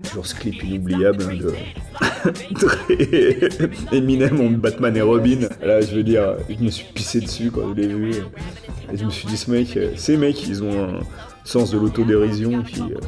Toujours 0.04 0.26
ce 0.26 0.34
clip 0.34 0.64
inoubliable 0.64 1.24
hein, 1.24 2.32
de 2.32 3.96
Eminem 3.96 4.40
en 4.40 4.52
Batman 4.52 4.96
et 4.96 5.02
Robin. 5.02 5.50
Là, 5.62 5.82
je 5.82 5.94
veux 5.96 6.04
dire, 6.04 6.38
je 6.50 6.56
me 6.64 6.70
suis 6.70 6.86
pissé 6.94 7.20
dessus 7.20 7.52
quand 7.52 7.76
je 7.76 7.82
l'ai 7.82 7.88
vu. 7.88 8.14
Et 8.92 8.98
je 8.98 9.06
me 9.06 9.10
suis 9.12 9.28
dit, 9.28 9.38
ce 9.38 9.52
mec, 9.52 9.78
euh, 9.78 9.94
ces 9.96 10.18
mecs, 10.18 10.48
ils 10.48 10.64
ont 10.64 10.84
un 10.84 11.00
sens 11.44 11.72
de 11.72 11.78
l'autodérision 11.78 12.64
qui, 12.64 12.82
euh, 12.82 13.00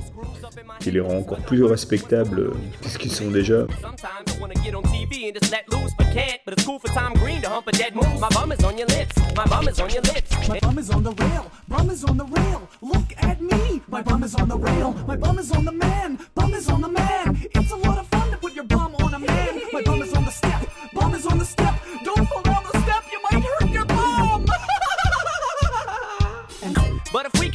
qui 0.80 0.92
les 0.92 1.00
rend 1.00 1.18
encore 1.18 1.40
plus 1.40 1.64
respectables 1.64 2.40
euh, 2.40 2.54
que 2.82 2.90
ce 2.90 2.98
qu'ils 2.98 3.12
sont 3.12 3.32
déjà. 3.32 3.66
Sometimes 3.82 4.38
I 4.38 4.40
wanna 4.40 4.54
get 4.64 4.76
on 4.76 4.84
TV 4.84 5.30
and 5.30 5.34
just 5.34 5.52
let 5.52 5.66
loose, 5.72 5.92
but 5.98 6.08
can't. 6.14 6.40
But 6.46 6.54
it's 6.54 6.66
cool 6.66 6.80
for 6.80 6.94
Tom 6.94 7.14
Green 7.14 7.42
to 7.42 7.50
hump 7.50 7.68
a 7.68 7.72
dead 7.72 7.96
moose. 7.96 8.20
My 8.20 8.30
bum 8.30 8.52
is 8.52 8.64
on 8.64 8.78
your 8.78 8.88
lips. 8.88 9.16
My 9.36 9.46
bum 9.46 9.68
is 9.68 9.80
on 9.80 9.90
your 9.90 10.04
lips. 10.04 10.32
My 10.48 10.60
bum 10.60 10.78
is 10.78 10.90
on 10.90 11.04
the 11.04 11.14
rail, 11.14 11.52
bum 11.68 11.90
is 11.90 12.04
on 12.04 12.18
the 12.18 12.26
rail. 12.26 12.68
Look 12.82 13.14
at 13.18 13.42
me, 13.42 13.82
my 13.88 14.02
bum 14.02 14.24
is 14.24 14.36
on 14.36 14.50
the 14.50 14.58
rail, 14.58 14.94
my 15.08 15.16
bum 15.16 15.40
is 15.40 15.52
on 15.52 15.66
the 15.66 15.72
man, 15.72 16.20
bum 16.36 16.54
is 16.54 16.70
on 16.70 16.82
the 16.82 16.90
man. 16.90 17.42
It's 17.56 17.72
a 17.72 17.76
lot 17.76 17.98
of 17.98 18.08
fun 18.08 18.30
to 18.32 18.38
put 18.38 18.54
your 18.54 18.66
bum 18.66 18.94
on 18.96 19.14
a 19.14 19.20
man. 19.20 19.62
My 19.74 19.82
bum 19.82 20.02
is 20.02 20.14
on 20.14 20.26
the 20.26 20.32
step, 20.32 20.68
bum 20.94 21.16
is 21.16 21.26
on 21.26 21.40
the 21.40 21.46
step. 21.46 21.74
Don't 22.04 22.28
fall 22.28 22.51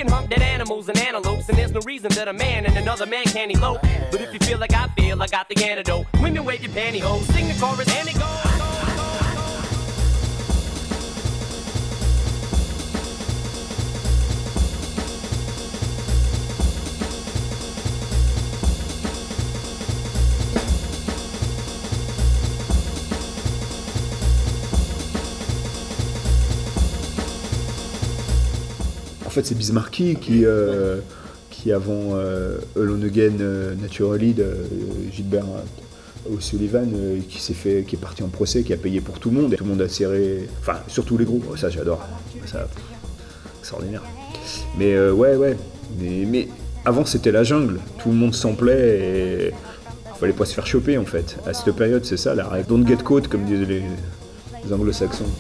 can 0.07 0.15
hump 0.15 0.31
dead 0.31 0.43
animals 0.43 0.89
and 0.89 0.99
antelopes, 0.99 1.49
and 1.49 1.59
there's 1.59 1.73
no 1.73 1.81
reason 1.81 2.11
that 2.13 2.29
a 2.29 2.33
man 2.33 2.67
and 2.67 2.77
another 2.77 3.07
man 3.07 3.25
can't 3.25 3.51
elope. 3.51 3.81
But 4.11 4.21
if 4.21 4.33
you 4.33 4.39
feel 4.41 4.59
like 4.59 4.73
I 4.73 4.89
feel, 4.89 5.21
I 5.23 5.27
got 5.27 5.49
the 5.49 5.65
antidote. 5.65 6.07
Women 6.21 6.45
wave 6.45 6.63
your 6.63 6.73
pantyhose, 6.73 7.25
sing 7.33 7.49
the 7.49 7.55
chorus, 7.55 7.89
and 7.95 8.09
it 8.09 8.19
goes. 8.19 8.46
Fait, 29.37 29.47
c'est 29.47 29.55
Bismarcky 29.55 30.17
qui, 30.17 30.47
euh, 30.47 30.99
qui 31.51 31.73
avant 31.73 32.15
euh, 32.15 32.59
Alone 32.75 33.11
euh, 33.17 33.75
Naturally 33.75 34.33
de 34.33 34.43
euh, 34.43 34.65
Gilbert 35.13 35.45
O'Sullivan, 36.33 36.89
qui 37.29 37.41
s'est 37.41 37.55
fait, 37.55 37.85
qui 37.87 37.97
est 37.97 37.99
parti 37.99 38.23
en 38.23 38.29
procès, 38.29 38.63
qui 38.63 38.73
a 38.73 38.77
payé 38.77 39.01
pour 39.01 39.19
tout 39.21 39.31
le 39.31 39.41
monde, 39.41 39.55
tout 39.55 39.63
le 39.63 39.71
monde 39.71 39.83
a 39.83 39.89
serré, 39.89 40.49
enfin 40.61 40.79
surtout 40.89 41.17
les 41.19 41.25
groupes, 41.25 41.57
ça 41.57 41.69
j'adore, 41.69 42.03
ça, 42.47 42.67
extraordinaire. 43.61 44.03
Mais 44.77 44.99
ouais, 45.09 45.37
ouais, 45.37 45.57
mais, 46.01 46.49
avant 46.85 47.05
c'était 47.05 47.31
la 47.31 47.45
jungle, 47.45 47.79
tout 48.03 48.09
le 48.09 48.17
monde 48.17 48.35
samplait 48.35 48.99
et 48.99 49.53
fallait 50.19 50.33
pas 50.33 50.47
se 50.47 50.55
faire 50.55 50.67
choper 50.67 50.99
en 50.99 51.05
fait. 51.05 51.37
À 51.47 51.55
cette 51.55 51.73
période, 51.77 52.05
c'est 52.05 52.17
ça 52.17 52.35
la 52.35 52.49
règle. 52.49 52.67
Don't 52.67 52.85
get 52.85 53.05
caught, 53.05 53.29
comme 53.29 53.45
disent 53.45 53.69
les 53.69 54.73
anglo-saxons. 54.73 55.31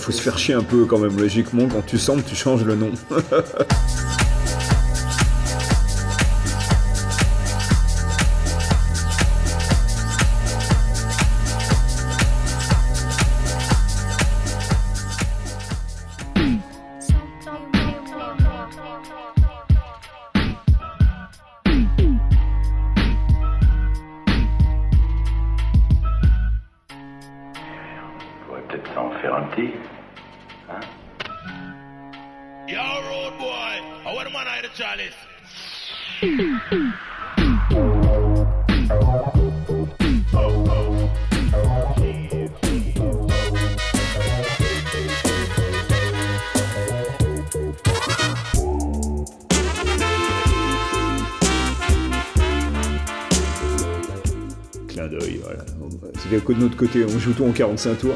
Faut 0.00 0.12
se 0.12 0.20
faire 0.22 0.38
chier 0.38 0.54
un 0.54 0.62
peu 0.62 0.84
quand 0.84 0.98
même, 0.98 1.18
logiquement, 1.18 1.68
quand 1.68 1.82
tu 1.82 1.98
samples, 1.98 2.24
tu 2.26 2.34
changes 2.34 2.64
le 2.64 2.74
nom. 2.74 2.92
de 56.68 56.74
côté, 56.74 57.04
on 57.04 57.18
joue 57.18 57.32
tout 57.32 57.44
en 57.44 57.52
45 57.52 57.98
tours. 57.98 58.14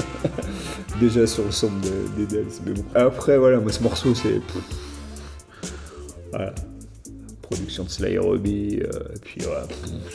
Déjà 1.00 1.26
sur 1.26 1.44
le 1.44 1.50
son 1.50 1.68
de- 1.68 2.16
des 2.16 2.26
Dells, 2.26 2.46
mais 2.66 2.72
bon. 2.72 2.84
Après, 2.94 3.38
voilà, 3.38 3.58
moi 3.58 3.72
ce 3.72 3.82
morceau, 3.82 4.14
c'est. 4.14 4.40
Production 7.42 7.82
de 7.84 7.88
Slayer 7.88 8.18
Robbie, 8.18 8.78
euh, 8.80 8.98
et 9.14 9.18
puis 9.20 9.40
voilà, 9.42 9.66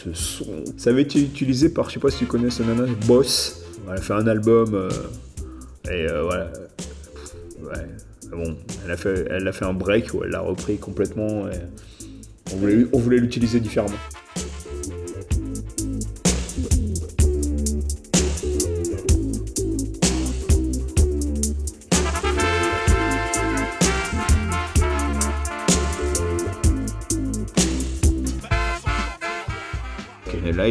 ce 0.01 0.13
son. 0.13 0.63
Ça 0.77 0.91
avait 0.91 1.01
été 1.01 1.19
utilisé 1.21 1.67
par, 1.69 1.89
je 1.89 1.95
sais 1.95 1.99
pas 1.99 2.09
si 2.09 2.19
tu 2.19 2.25
connais 2.27 2.49
ce 2.49 2.63
nana, 2.63 2.85
Boss. 3.07 3.61
Elle 3.87 3.93
a 3.97 4.01
fait 4.01 4.13
un 4.13 4.25
album, 4.27 4.73
euh, 4.73 4.89
et 5.91 6.09
euh, 6.09 6.23
voilà. 6.23 6.51
Ouais. 7.61 7.85
Bon, 8.31 8.55
elle 8.85 8.91
a, 8.91 8.97
fait, 8.97 9.27
elle 9.29 9.47
a 9.47 9.51
fait 9.51 9.65
un 9.65 9.73
break 9.73 10.13
où 10.13 10.23
elle 10.23 10.31
l'a 10.31 10.39
repris 10.39 10.77
complètement, 10.77 11.47
et 11.49 11.59
on 12.93 12.99
voulait 12.99 13.17
l'utiliser 13.17 13.59
différemment. 13.59 13.93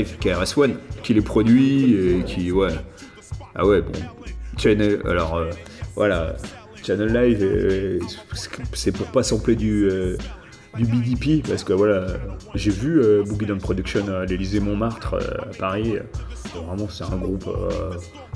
KRS-One, 0.03 0.77
qui 1.03 1.15
les 1.15 1.21
produit 1.21 1.95
et 1.95 2.25
qui, 2.25 2.51
ouais. 2.51 2.73
Ah 3.55 3.65
ouais, 3.65 3.81
bon. 3.81 3.93
Channel, 4.57 5.01
alors, 5.05 5.37
euh, 5.37 5.51
voilà. 5.95 6.37
Channel 6.85 7.13
Live, 7.13 7.39
euh, 7.43 7.99
c'est 8.73 8.93
pour 8.93 9.07
pas 9.07 9.23
sampler 9.23 9.57
du, 9.57 9.89
euh, 9.89 10.17
du 10.77 10.85
BDP, 10.85 11.43
parce 11.47 11.65
que 11.65 11.73
voilà, 11.73 12.07
j'ai 12.55 12.71
vu 12.71 13.01
Boogie 13.25 13.47
Down 13.47 13.59
Production 13.59 14.07
à 14.09 14.27
l'Élysée 14.27 14.61
Montmartre, 14.61 15.15
à 15.15 15.57
Paris. 15.57 15.97
Vraiment, 16.55 16.89
c'est 16.91 17.05
un 17.05 17.17
groupe 17.17 17.49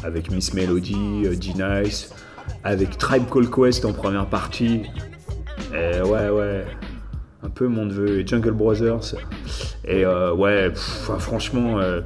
avec 0.02 0.30
Miss 0.30 0.54
Melody, 0.54 1.28
D-Nice, 1.36 2.10
avec 2.64 2.96
Tribe 2.96 3.24
Called 3.28 3.50
Quest 3.50 3.84
en 3.84 3.92
première 3.92 4.26
partie. 4.26 4.82
Et 5.74 6.00
ouais, 6.00 6.30
ouais 6.30 6.64
un 7.42 7.50
peu 7.50 7.68
mon 7.68 7.86
neveu 7.86 8.20
et 8.20 8.26
Jungle 8.26 8.52
Brothers. 8.52 9.14
Et 9.88 10.04
euh, 10.04 10.34
ouais, 10.34 10.70
ah, 11.08 11.18
franchement, 11.18 11.78
euh, 11.80 12.02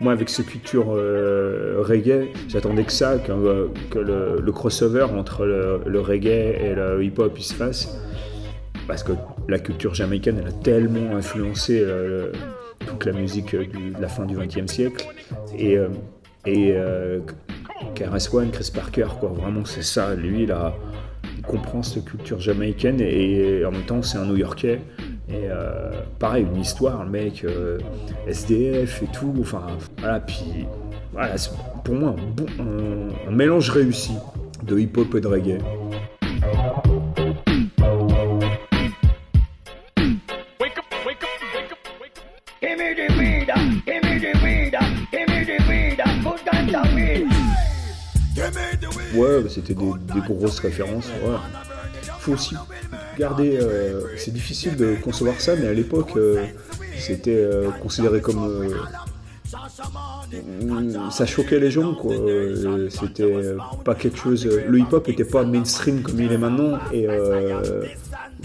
moi 0.00 0.12
avec 0.12 0.28
ce 0.28 0.42
culture 0.42 0.94
euh, 0.94 1.76
reggae, 1.80 2.28
j'attendais 2.48 2.84
que 2.84 2.92
ça, 2.92 3.18
que, 3.18 3.98
le, 3.98 4.52
crossover 4.52 5.04
entre 5.04 5.44
le, 5.46 6.00
reggae 6.00 6.56
et 6.60 6.74
le 6.74 7.02
hip-hop 7.04 7.38
se 7.38 7.54
fasse. 7.54 7.96
Parce 8.88 9.04
que 9.04 9.12
la 9.48 9.60
culture 9.60 9.94
jamaïcaine, 9.94 10.38
elle 10.40 10.48
a 10.48 10.52
tellement 10.52 11.16
influencé 11.16 11.86
toute 12.84 13.04
la 13.04 13.12
musique 13.12 13.54
de 13.54 14.00
la 14.00 14.08
fin 14.08 14.26
du 14.26 14.36
XXe 14.36 14.66
siècle. 14.66 15.06
Et, 15.56 15.78
et 16.44 16.72
euh, 16.74 17.20
KRS-One, 17.94 18.50
Chris 18.50 18.70
Parker, 18.74 19.06
quoi, 19.20 19.30
vraiment 19.30 19.64
c'est 19.64 19.82
ça. 19.82 20.14
Lui, 20.14 20.42
il 20.42 21.42
comprend 21.42 21.82
cette 21.82 22.04
culture 22.04 22.40
jamaïcaine 22.40 23.00
et, 23.00 23.64
en 23.64 23.70
même 23.70 23.84
temps 23.84 24.02
c'est 24.02 24.18
un 24.18 24.26
New-Yorkais. 24.26 24.80
Et 25.28 25.48
euh, 25.48 25.90
pareil, 26.18 26.44
une 26.52 26.60
histoire, 26.60 27.04
le 27.04 27.10
mec, 27.10 27.44
euh, 27.44 27.78
SDF 28.26 29.02
et 29.02 29.06
tout. 29.06 29.34
Enfin, 29.40 29.66
voilà, 29.98 30.20
puis 30.20 30.66
voilà, 31.12 31.38
c'est 31.38 31.50
pour 31.84 31.94
moi 31.94 32.10
un, 32.10 32.30
bon, 32.32 32.46
un- 32.58 33.28
un 33.28 33.30
mélange 33.30 33.70
réussi 33.70 34.14
de 34.64 34.78
hip-hop 34.78 35.14
et 35.14 35.20
de 35.20 35.26
reggae. 35.28 35.58
Ouais, 49.14 49.42
bah, 49.42 49.48
c'était 49.48 49.74
des, 49.74 49.90
des 50.14 50.20
grosses 50.20 50.58
références. 50.60 51.08
Ouais. 51.24 51.36
Faut 52.18 52.32
aussi 52.32 52.54
garder. 53.18 53.58
euh, 53.60 54.02
c'est 54.16 54.32
difficile 54.32 54.76
de 54.76 54.96
concevoir 55.02 55.40
ça, 55.40 55.56
mais 55.56 55.66
à 55.66 55.72
l'époque, 55.72 56.12
euh, 56.16 56.46
c'était 56.98 57.34
euh, 57.36 57.70
considéré 57.82 58.20
comme. 58.20 58.68
mm, 60.62 61.10
ça 61.10 61.26
choquait 61.26 61.60
les 61.60 61.70
gens, 61.70 61.94
quoi. 61.94 62.14
C'était 62.90 63.54
pas 63.84 63.94
quelque 63.94 64.18
chose. 64.18 64.46
Le 64.46 64.78
hip-hop 64.78 65.08
était 65.08 65.24
pas 65.24 65.44
mainstream 65.44 66.02
comme 66.02 66.20
il 66.20 66.32
est 66.32 66.38
maintenant, 66.38 66.78
et 66.92 67.06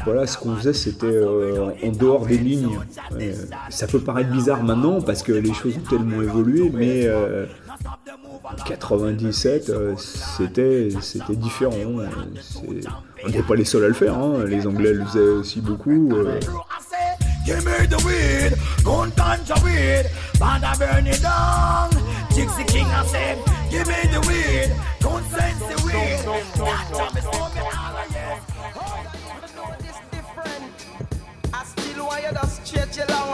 voilà, 0.05 0.27
ce 0.27 0.37
qu'on 0.37 0.55
faisait, 0.55 0.73
c'était 0.73 1.05
euh, 1.07 1.71
en 1.83 1.89
dehors 1.91 2.25
des 2.25 2.37
lignes. 2.37 2.77
Euh, 3.19 3.33
ça 3.69 3.87
peut 3.87 3.99
paraître 3.99 4.29
bizarre 4.31 4.63
maintenant 4.63 5.01
parce 5.01 5.23
que 5.23 5.31
les 5.33 5.53
choses 5.53 5.75
ont 5.77 5.89
tellement 5.89 6.21
évolué, 6.21 6.71
mais. 6.73 7.01
euh, 7.05 7.45
97, 8.65 9.69
euh, 9.69 9.93
c'était 9.97 10.89
c'était 11.01 11.35
différent. 11.35 11.73
euh, 11.99 12.05
c'est- 12.41 12.87
On 13.23 13.27
n'était 13.27 13.43
pas 13.43 13.55
les 13.55 13.65
seuls 13.65 13.83
à 13.83 13.87
le 13.89 13.93
faire. 13.93 14.17
hein, 14.17 14.45
Les 14.45 14.65
Anglais 14.65 14.93
le 14.93 15.03
faisaient 15.05 15.19
aussi 15.19 15.59
beaucoup. 15.61 16.11
euh. 16.13 16.39
Give 17.45 17.63
me 17.65 17.87
the 17.87 18.03
weed, 18.05 18.57
good 18.83 19.13
kind 19.15 19.51
of 19.51 19.63
weed, 19.63 20.05
band 20.39 20.63
a 20.63 20.75
burn 20.77 21.07
it 21.07 21.21
down. 21.21 21.89
Gypsy 22.31 22.65
King 22.65 22.85
I 22.87 23.05
said, 23.07 23.37
give 23.69 23.87
me 23.87 24.09
the 24.11 24.19
weed, 24.27 24.71
good 25.01 25.23
sense 25.31 25.63
the 25.69 25.85
weed. 25.85 27.46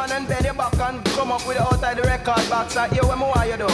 One 0.04 0.12
and 0.12 0.28
bend 0.28 0.46
your 0.46 0.54
back 0.54 0.74
and 0.80 1.04
come 1.16 1.32
up 1.32 1.46
with 1.48 1.56
it 1.56 1.62
out 1.62 1.74
of 1.74 1.96
the 1.96 2.04
record 2.04 2.50
box. 2.50 2.76
I 2.76 2.88
hear 2.90 3.04
what 3.04 3.18
me 3.18 3.24
want 3.24 3.50
you 3.50 3.58
do. 3.58 3.68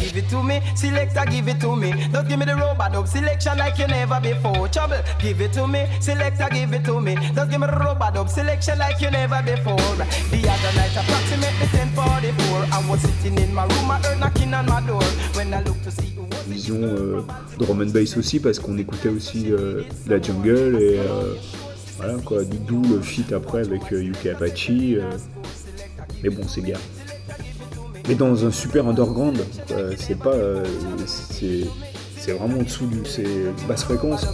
Give 0.00 0.16
it 0.16 0.28
to 0.30 0.42
me, 0.42 0.60
selector, 0.74 1.24
give 1.30 1.48
it 1.48 1.60
to 1.60 1.76
me. 1.76 1.90
Don't 2.12 2.28
give 2.28 2.38
me 2.38 2.44
the 2.46 2.54
robot 2.54 2.92
dub 2.92 3.08
selection 3.08 3.58
like 3.58 3.78
you 3.78 3.86
never 3.86 4.20
before. 4.20 4.68
Trouble, 4.68 5.00
give 5.18 5.40
it 5.40 5.52
to 5.54 5.66
me, 5.66 5.86
selector, 6.00 6.48
give 6.50 6.72
it 6.72 6.84
to 6.84 7.00
me. 7.00 7.14
Don't 7.34 7.50
give 7.50 7.60
me 7.60 7.66
the 7.66 7.78
robot 7.78 8.14
dub 8.14 8.28
selection 8.28 8.78
like 8.78 9.00
you 9.00 9.10
never 9.10 9.42
before. 9.42 9.76
The 10.32 10.40
other 10.52 10.72
night, 10.76 10.96
approximately 10.96 11.66
10:44, 11.72 12.72
I 12.72 12.90
was 12.90 13.00
sitting 13.00 13.38
in 13.38 13.54
my 13.54 13.64
room, 13.64 13.90
I 13.90 13.98
heard 14.02 14.20
knocking 14.20 14.54
on 14.54 14.66
my 14.66 14.80
door. 14.86 15.02
When 15.34 15.52
I 15.52 15.62
looked 15.62 15.84
to 15.84 15.90
see 15.90 16.10
who 16.14 16.22
was 16.24 16.44
Vision 16.46 16.82
euh, 16.82 17.22
drum 17.58 17.80
and 17.80 17.90
bass 17.92 18.16
aussi 18.16 18.38
parce 18.38 18.58
qu'on 18.58 18.76
écoutait 18.78 19.08
aussi 19.08 19.50
euh, 19.50 19.82
la 20.06 20.20
jungle 20.20 20.76
et 20.80 20.98
euh, 20.98 21.34
voilà 21.96 22.14
quoi. 22.24 22.44
D'où 22.44 22.82
le 22.82 23.00
feat 23.00 23.32
après 23.32 23.60
avec 23.60 23.92
euh, 23.92 24.02
UK 24.02 24.26
Apache. 24.26 24.70
Euh. 26.24 26.30
mais 26.30 26.30
bon, 26.30 26.42
c'est 26.48 26.62
gars. 26.62 26.78
Mais 28.08 28.14
dans 28.14 28.44
un 28.44 28.50
super 28.50 28.86
underground, 28.86 29.38
quoi, 29.72 29.94
c'est 29.96 30.18
pas. 30.18 30.32
euh, 30.32 30.64
c'est 31.06 32.32
vraiment 32.32 32.58
en 32.58 32.62
dessous 32.62 32.86
du. 32.86 33.02
C'est 33.06 33.24
basse 33.66 33.84
fréquence. 33.84 34.26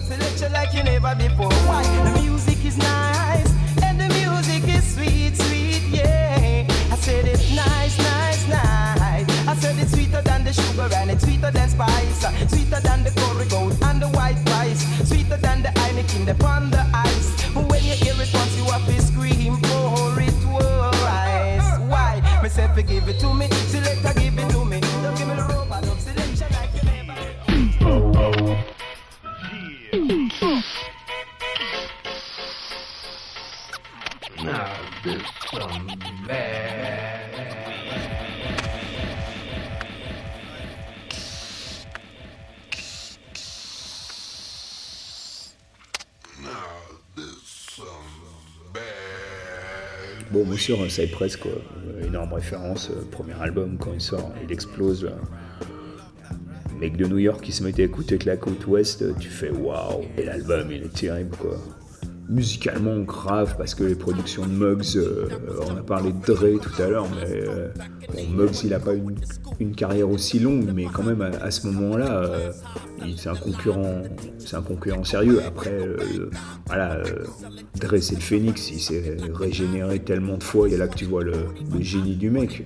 sweeter 9.90 10.22
than 10.22 10.44
the 10.44 10.52
sweeter 12.48 12.80
than 12.80 13.04
the 13.04 13.10
and 13.82 13.99
Sûr, 50.60 50.90
Cypress, 50.90 51.38
quoi. 51.38 51.52
Énorme 52.06 52.34
référence. 52.34 52.90
euh, 52.90 53.02
premier 53.10 53.32
album, 53.40 53.78
quand 53.78 53.94
il 53.94 54.00
sort, 54.00 54.30
il 54.44 54.52
explose. 54.52 55.10
Mec 56.78 56.98
de 56.98 57.06
New 57.06 57.18
York 57.18 57.42
qui 57.42 57.52
se 57.52 57.64
mettait 57.64 57.80
à 57.80 57.84
écouter 57.86 58.18
que 58.18 58.26
la 58.26 58.36
côte 58.36 58.66
ouest, 58.66 59.04
tu 59.18 59.30
fais 59.30 59.50
waouh. 59.50 60.04
Et 60.18 60.24
l'album, 60.24 60.70
il 60.70 60.82
est 60.82 60.92
terrible, 60.94 61.34
quoi. 61.38 61.56
Musicalement 62.30 62.98
grave 63.00 63.56
parce 63.58 63.74
que 63.74 63.82
les 63.84 63.94
productions 63.96 64.46
de 64.46 64.52
Muggs, 64.52 64.96
euh, 64.96 65.28
on 65.66 65.76
a 65.76 65.82
parlé 65.82 66.12
de 66.12 66.24
Dre 66.24 66.60
tout 66.60 66.82
à 66.82 66.88
l'heure, 66.88 67.06
mais 67.10 67.26
euh, 67.46 67.68
bon, 68.14 68.28
Muggs 68.44 68.62
il 68.64 68.70
n'a 68.70 68.78
pas 68.78 68.94
une, 68.94 69.14
une 69.58 69.74
carrière 69.74 70.08
aussi 70.08 70.38
longue, 70.38 70.70
mais 70.74 70.84
quand 70.84 71.02
même 71.02 71.22
à, 71.22 71.50
ce 71.50 71.66
moment-là, 71.66 72.22
euh, 72.22 72.52
il- 73.04 73.18
c'est 73.18 73.28
un 73.30 73.34
concurrent, 73.34 74.02
c'est 74.38 74.54
un 74.56 74.62
concurrent 74.62 75.04
sérieux. 75.04 75.42
Après, 75.46 75.72
euh, 75.72 76.30
voilà, 76.66 76.94
euh, 76.98 77.24
Dre 77.80 77.96
c'est 78.00 78.14
le 78.14 78.20
phénix, 78.20 78.70
il 78.70 78.80
s'est 78.80 79.16
régénéré 79.34 79.98
tellement 79.98 80.36
de 80.38 80.44
fois, 80.44 80.68
et 80.68 80.76
là 80.76 80.86
que 80.86 80.94
tu 80.96 81.06
vois 81.06 81.24
le, 81.24 81.32
génie 81.80 82.14
du 82.16 82.30
mec. 82.30 82.64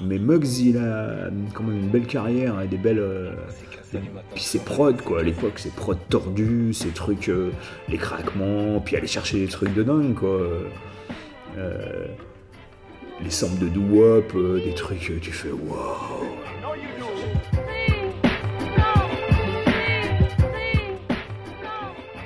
Mais 0.00 0.18
Muggs, 0.18 0.58
il 0.58 0.76
a 0.76 1.30
quand 1.54 1.62
même 1.64 1.78
une 1.78 1.88
belle 1.88 2.06
carrière 2.06 2.60
et 2.60 2.66
des 2.68 2.76
belles. 2.76 2.98
euh, 2.98 3.30
puis 4.34 4.42
ses 4.42 4.58
prods, 4.58 4.92
quoi. 5.04 5.20
À 5.20 5.22
l'époque, 5.22 5.58
ses 5.58 5.70
prods 5.70 5.94
tordus, 6.08 6.72
ces 6.74 6.88
trucs, 6.88 7.28
euh, 7.28 7.50
les 7.88 7.96
craquements, 7.96 8.80
puis 8.80 8.96
aller 8.96 9.06
chercher 9.06 9.38
des 9.40 9.46
trucs 9.46 9.72
de 9.74 9.82
dingue, 9.82 10.14
quoi. 10.14 10.40
Euh, 11.56 12.06
les 13.22 13.30
samples 13.30 13.64
de 13.64 13.68
doo-wop, 13.68 14.32
euh, 14.34 14.62
des 14.62 14.74
trucs, 14.74 15.20
tu 15.20 15.32
fais 15.32 15.50
waouh. 15.50 16.26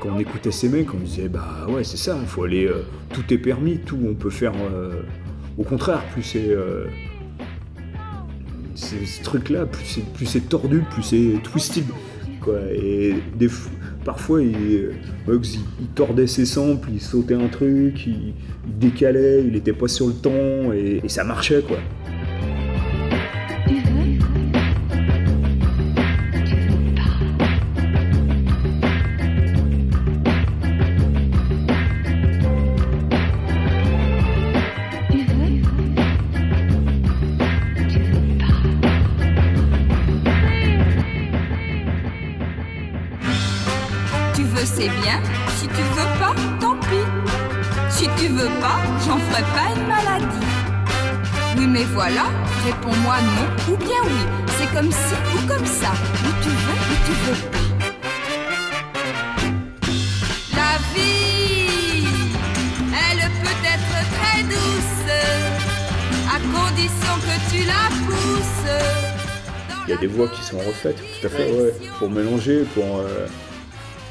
Quand 0.00 0.08
on 0.14 0.18
écoutait 0.18 0.50
ces 0.50 0.68
mecs, 0.70 0.92
on 0.94 0.96
disait 0.96 1.28
bah 1.28 1.66
ouais, 1.68 1.84
c'est 1.84 1.98
ça, 1.98 2.16
faut 2.26 2.44
aller. 2.44 2.70
tout 3.12 3.32
est 3.32 3.38
permis, 3.38 3.78
tout 3.78 3.98
on 4.08 4.14
peut 4.14 4.30
faire. 4.30 4.54
au 5.58 5.62
contraire, 5.62 6.02
plus 6.12 6.22
c'est. 6.22 6.56
Euh, 8.82 9.04
ces 9.06 9.22
trucs-là, 9.22 9.66
plus 9.66 10.26
c'est, 10.26 10.48
tordu, 10.48 10.82
plus 10.90 11.02
c'est 11.02 11.42
twisted. 11.42 11.84
Quoi. 12.40 12.58
Et 12.72 13.14
des, 13.36 13.48
parfois, 14.04 14.42
il, 14.42 14.54
euh, 14.56 14.92
Bugs, 15.26 15.42
il, 15.44 15.60
il 15.80 15.86
tordait 15.88 16.26
ses 16.26 16.46
samples, 16.46 16.88
il 16.92 17.00
sautait 17.00 17.34
un 17.34 17.48
truc, 17.48 18.06
il, 18.06 18.34
il 18.66 18.78
décalait, 18.78 19.44
il 19.46 19.56
était 19.56 19.72
pas 19.72 19.88
sur 19.88 20.06
le 20.06 20.14
temps, 20.14 20.72
et, 20.72 21.00
et 21.04 21.08
ça 21.08 21.24
marchait, 21.24 21.62
quoi. 21.66 21.78
Voilà, 51.92 52.24
réponds-moi 52.64 53.16
non 53.20 53.72
ou 53.72 53.76
bien 53.76 54.02
oui. 54.04 54.22
C'est 54.58 54.72
comme 54.74 54.90
ci 54.90 55.14
ou 55.34 55.46
comme 55.46 55.66
ça. 55.66 55.92
Ou 56.24 56.30
tu 56.42 56.48
veux 56.48 56.78
ou 56.90 56.96
tu 57.06 57.12
veux 57.12 57.38
pas. 57.50 57.58
La 60.56 60.72
vie, 60.94 62.06
elle 62.92 63.22
peut 63.42 63.62
être 63.64 63.96
très 64.16 64.42
douce, 64.44 65.08
à 66.28 66.38
condition 66.38 67.14
que 67.26 67.36
tu 67.50 67.60
la 67.66 67.88
pousses. 68.06 68.70
Il 69.86 69.90
y 69.90 69.92
a 69.94 69.96
des 69.96 70.06
voix 70.06 70.28
qui 70.28 70.42
sont 70.44 70.58
refaites, 70.58 70.96
tout 70.98 71.26
à 71.26 71.30
fait, 71.30 71.50
ouais, 71.50 71.74
pour 71.98 72.10
mélanger, 72.10 72.64
pour. 72.74 72.98
euh, 72.98 73.26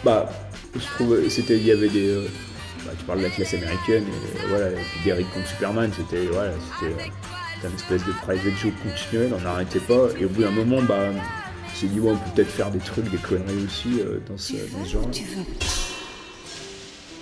bah, 0.04 0.30
je 0.76 0.86
trouve, 0.96 1.30
c'était, 1.30 1.58
il 1.58 1.66
y 1.66 1.72
avait 1.72 1.88
des. 1.90 2.10
euh, 2.10 2.28
bah, 2.86 2.92
tu 2.98 3.06
parles 3.06 3.20
de 3.20 3.24
la 3.26 3.30
classe 3.30 3.54
américaine, 3.54 4.04
et 4.04 4.48
voilà, 4.50 4.72
et 4.72 4.76
puis 4.76 5.00
d'Eric 5.06 5.32
contre 5.34 5.48
Superman, 5.48 5.92
c'était, 5.96 6.26
voilà, 6.34 6.52
c'était 6.80 6.96
une 7.68 7.76
espèce 7.76 8.06
de 8.06 8.12
private 8.14 8.56
joke 8.58 8.74
continuel, 8.82 9.34
on 9.34 9.42
n'arrêtait 9.42 9.80
pas, 9.80 10.08
et 10.18 10.26
au 10.26 10.30
bout 10.30 10.44
d'un 10.44 10.52
moment, 10.52 10.82
bah, 10.82 11.10
on 11.12 11.76
s'est 11.76 11.88
dit, 11.88 12.00
ouais, 12.00 12.12
on 12.12 12.18
peut 12.18 12.30
peut-être 12.36 12.52
faire 12.52 12.72
des 12.72 12.80
trucs, 12.80 13.10
des 13.10 13.18
conneries 13.18 13.66
aussi 13.66 14.00
euh, 14.00 14.20
dans 14.28 14.38
ce, 14.38 14.54
dans 14.54 14.86
ce 14.86 14.92
genre. 14.92 15.10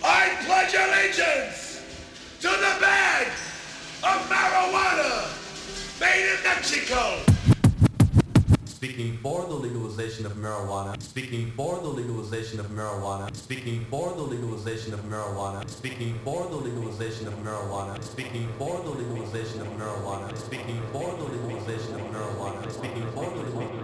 I 0.03 0.29
pledge 0.45 0.75
allegiance 0.75 1.81
to 2.41 2.49
the 2.49 2.79
bag 2.79 3.27
of 4.03 4.29
marijuana 4.29 5.25
made 5.99 6.23
in 6.23 6.43
Mexico. 6.43 7.26
Speaking 8.77 9.17
for 9.23 9.43
the 9.47 9.55
legalization 9.55 10.27
of 10.27 10.33
marijuana. 10.33 11.01
Speaking 11.01 11.51
for 11.55 11.79
the 11.79 11.87
legalization 11.87 12.59
of 12.59 12.67
marijuana. 12.67 13.35
Speaking 13.35 13.83
for 13.89 14.13
the 14.13 14.21
legalization 14.21 14.93
of 14.93 14.99
marijuana. 14.99 15.67
Speaking 15.67 16.19
for 16.23 16.47
the 16.47 16.57
legalization 16.57 17.27
of 17.27 17.33
marijuana. 17.39 18.03
Speaking 18.03 18.47
for 18.59 18.79
the 18.83 18.91
legalization 18.91 19.61
of 19.61 19.67
marijuana. 19.79 20.37
Speaking 20.37 20.79
for 20.93 21.17
the 21.17 21.23
legalization 21.23 21.95
of 21.95 22.01
marijuana. 22.13 22.71
Speaking 22.71 23.11
for 23.13 23.25
the 23.25 23.76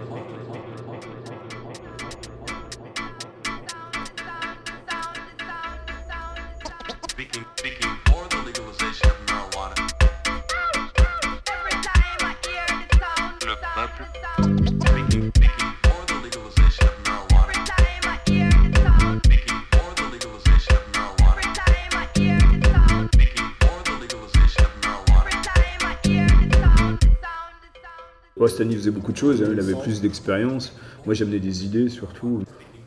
Stanley 28.54 28.76
faisait 28.76 28.90
beaucoup 28.90 29.12
de 29.12 29.16
choses, 29.16 29.42
hein, 29.42 29.48
il 29.52 29.58
avait 29.60 29.74
plus 29.74 30.00
d'expérience. 30.00 30.74
Moi, 31.04 31.14
j'amenais 31.14 31.40
des 31.40 31.64
idées 31.64 31.88
surtout. 31.88 32.42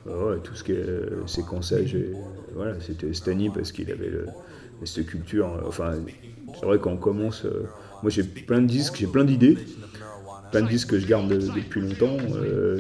Euh, 0.07 0.37
tout 0.37 0.55
ce 0.55 0.63
qui 0.63 0.71
est 0.71 0.75
euh, 0.77 1.27
séquençage, 1.27 1.97
voilà, 2.55 2.75
c'était 2.79 3.13
Stanley 3.13 3.49
parce 3.53 3.71
qu'il 3.73 3.91
avait 3.91 4.09
cette 4.85 5.05
culture. 5.05 5.47
euh, 5.53 5.67
enfin, 5.67 5.95
c'est 6.57 6.65
vrai 6.65 6.79
quand 6.79 6.91
on 6.91 6.97
commence. 6.97 7.43
euh, 7.45 7.63
moi, 8.03 8.09
j'ai 8.09 8.23
plein 8.23 8.61
de 8.61 8.67
disques, 8.67 8.95
j'ai 8.97 9.07
plein 9.07 9.25
d'idées, 9.25 9.57
plein 10.51 10.61
de 10.61 10.67
disques 10.69 10.91
que 10.91 10.99
je 10.99 11.05
garde 11.07 11.27
de- 11.29 11.51
depuis 11.53 11.81
longtemps. 11.81 12.15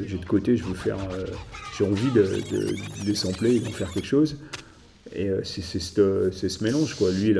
j'ai 0.07 0.17
de 0.17 0.25
côté, 0.25 0.55
je 0.55 0.63
veux 0.63 0.73
faire. 0.73 0.97
j'ai 1.77 1.83
envie 1.85 2.11
de, 2.11 2.21
de- 2.23 2.71
de 2.71 3.05
les 3.05 3.15
sampler 3.15 3.55
et 3.57 3.59
d'en 3.59 3.71
faire 3.71 3.91
quelque 3.91 4.07
chose. 4.07 4.37
Et 5.13 5.29
c'est 5.43 5.61
ce 5.79 6.63
mélange, 6.63 6.95
quoi. 6.95 7.11
Lui, 7.11 7.35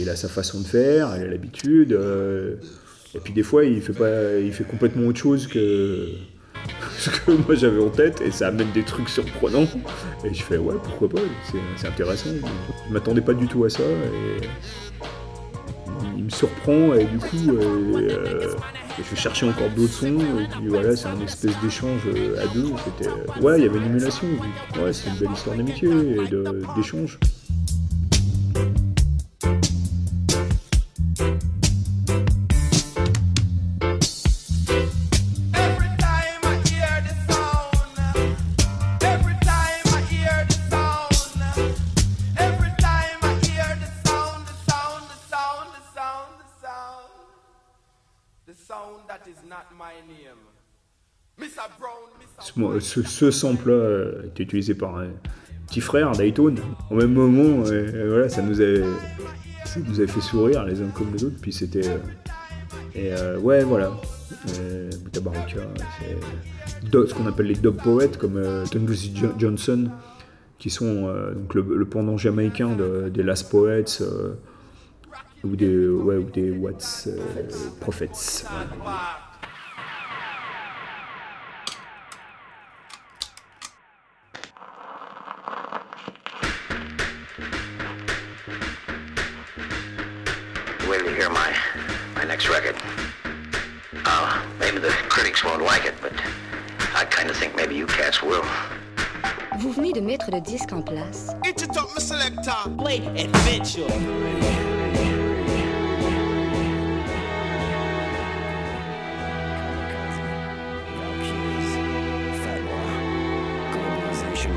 il 0.00 0.08
a 0.10 0.16
sa 0.16 0.28
façon 0.28 0.60
de 0.60 0.66
faire, 0.66 1.14
il 1.16 1.22
a 1.22 1.28
l'habitude. 1.28 1.96
Et 3.14 3.18
puis 3.20 3.32
des 3.32 3.42
fois, 3.42 3.64
il 3.64 3.80
fait, 3.82 3.92
pas, 3.92 4.38
il 4.40 4.52
fait 4.52 4.64
complètement 4.64 5.06
autre 5.08 5.18
chose 5.18 5.46
que 5.46 6.08
ce 6.98 7.10
que 7.10 7.32
moi 7.32 7.54
j'avais 7.54 7.82
en 7.82 7.90
tête, 7.90 8.20
et 8.20 8.30
ça 8.30 8.48
amène 8.48 8.70
des 8.72 8.84
trucs 8.84 9.08
surprenants. 9.08 9.66
Et 10.24 10.32
je 10.32 10.42
fais, 10.42 10.58
ouais, 10.58 10.74
pourquoi 10.82 11.08
pas, 11.08 11.20
c'est- 11.76 11.86
intéressant. 11.88 12.30
Je 12.88 12.92
m'attendais 12.92 13.20
pas 13.20 13.34
du 13.34 13.46
tout 13.48 13.64
à 13.64 13.70
ça, 13.70 13.82
et 13.82 14.46
il 16.16 16.24
me 16.24 16.30
surprend, 16.30 16.94
et 16.94 17.04
du 17.04 17.18
coup, 17.18 17.36
euh, 17.48 18.08
euh, 18.10 18.54
je 18.98 19.02
vais 19.10 19.16
chercher 19.16 19.46
encore 19.48 19.68
d'autres 19.70 19.92
sons, 19.92 20.18
et 20.40 20.46
puis 20.56 20.68
voilà, 20.68 20.94
c'est 20.94 21.08
un 21.08 21.20
espèce 21.20 21.58
d'échange 21.62 22.02
euh, 22.06 22.42
à 22.42 22.46
deux. 22.54 22.68
C'était, 22.84 23.10
ouais, 23.42 23.58
il 23.58 23.64
y 23.64 23.68
avait 23.68 23.78
une 23.78 23.86
émulation, 23.86 24.26
ouais, 24.80 24.92
c'est 24.92 25.08
une 25.10 25.16
belle 25.16 25.32
histoire 25.32 25.56
d'amitié 25.56 25.88
et 25.90 26.76
d'échange. 26.76 27.18
Ce, 52.80 53.30
sample-là 53.30 53.74
euh, 53.74 54.22
été 54.26 54.42
utilisé 54.42 54.74
par 54.74 54.98
un 54.98 55.08
petit 55.66 55.80
frère, 55.80 56.12
Dayton. 56.12 56.54
Au 56.90 56.94
même 56.96 57.12
moment, 57.14 57.64
euh, 57.66 57.70
euh, 57.94 58.08
voilà, 58.10 58.28
ça 58.28 58.42
nous, 58.42 58.60
a, 58.60 58.84
ça 59.64 59.80
nous 59.86 60.00
a 60.00 60.06
fait 60.06 60.20
sourire 60.20 60.64
les 60.64 60.80
uns 60.82 60.88
comme 60.94 61.12
les 61.14 61.24
autres. 61.24 61.36
Puis 61.40 61.52
c'était. 61.52 61.98
et 62.94 63.10
ouais, 63.40 63.64
voilà. 63.64 63.92
Euh, 64.58 64.90
Buta 65.04 65.20
Baruka, 65.20 65.60
c'est 65.98 66.90
ce 67.08 67.14
qu'on 67.14 67.26
appelle 67.26 67.46
les 67.46 67.54
dub 67.54 67.76
poètes 67.76 68.18
comme 68.18 68.42
Tennessee 68.70 69.12
Jo- 69.14 69.32
Johnson, 69.38 69.88
qui 70.58 70.68
sont 70.70 71.06
donc 71.34 71.54
le, 71.54 71.84
pendant 71.84 72.16
jamaïcain 72.16 72.74
de- 72.76 73.08
des 73.08 73.22
Last 73.22 73.50
Poets. 73.50 74.02
ou 75.44 75.56
des, 75.56 75.88
ouais, 75.88 76.16
ou 76.16 76.30
des 76.30 76.50
Watts 76.52 77.08
Prophets. 77.80 78.44
Disque 100.42 100.72
en 100.72 100.82
place. 100.82 101.34
Get 101.42 101.60
your 101.60 101.70
top, 101.70 101.88
my 101.94 102.02
selector. 102.02 102.70
Blade 102.70 103.06
Adventure. 103.16 103.86
Globalization, 113.72 114.54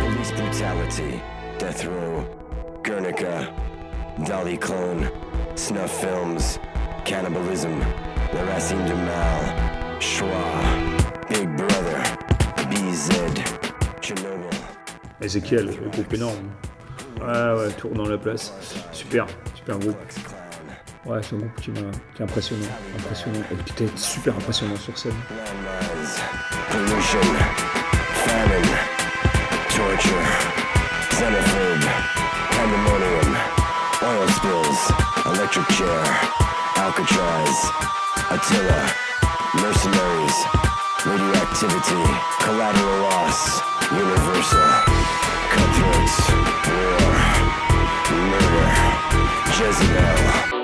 police 0.00 0.32
brutality, 0.32 1.20
death 1.58 1.84
row, 1.84 2.26
Guernica, 2.82 3.52
Dolly 4.24 4.56
clone, 4.56 5.10
snuff 5.56 6.00
films, 6.00 6.58
cannibalism, 7.04 7.78
the 8.32 8.44
Racine 8.46 8.84
du 8.86 8.94
Mal, 8.94 9.98
Schwa, 9.98 11.28
Big 11.28 11.48
Brother, 11.56 12.02
BZ, 12.70 13.10
Chernobyl. 14.00 14.63
Ezekiel, 15.24 15.66
le 15.66 15.90
groupe 15.90 16.12
énorme. 16.12 16.36
Ouais, 17.20 17.26
ouais, 17.26 17.72
tour 17.78 17.92
dans 17.92 18.08
la 18.08 18.18
place. 18.18 18.52
Super, 18.92 19.26
super 19.54 19.78
groupe. 19.78 19.96
Ouais, 21.06 21.20
c'est 21.22 21.34
un 21.34 21.38
groupe 21.38 21.60
qui 21.60 21.70
qui 21.72 21.80
est 22.20 22.22
impressionnant. 22.22 22.66
Impressionnant. 22.98 23.40
Et 23.52 23.64
qui 23.64 23.72
était 23.82 23.96
super 23.96 24.34
impressionnant 24.34 24.76
sur 24.76 24.96
scène. 24.96 25.12
electric 35.54 35.76
chair, 35.76 36.04
Alcatraz, 36.76 37.70
Attila, 38.30 38.80
mercenaries, 39.54 40.73
radioactivity, 41.04 42.02
collateral 42.40 42.98
loss, 43.02 43.60
universal, 43.92 44.84
cutthroats, 45.50 46.16
war, 46.66 47.12
murder, 48.30 48.70
Jezebel. 49.52 50.54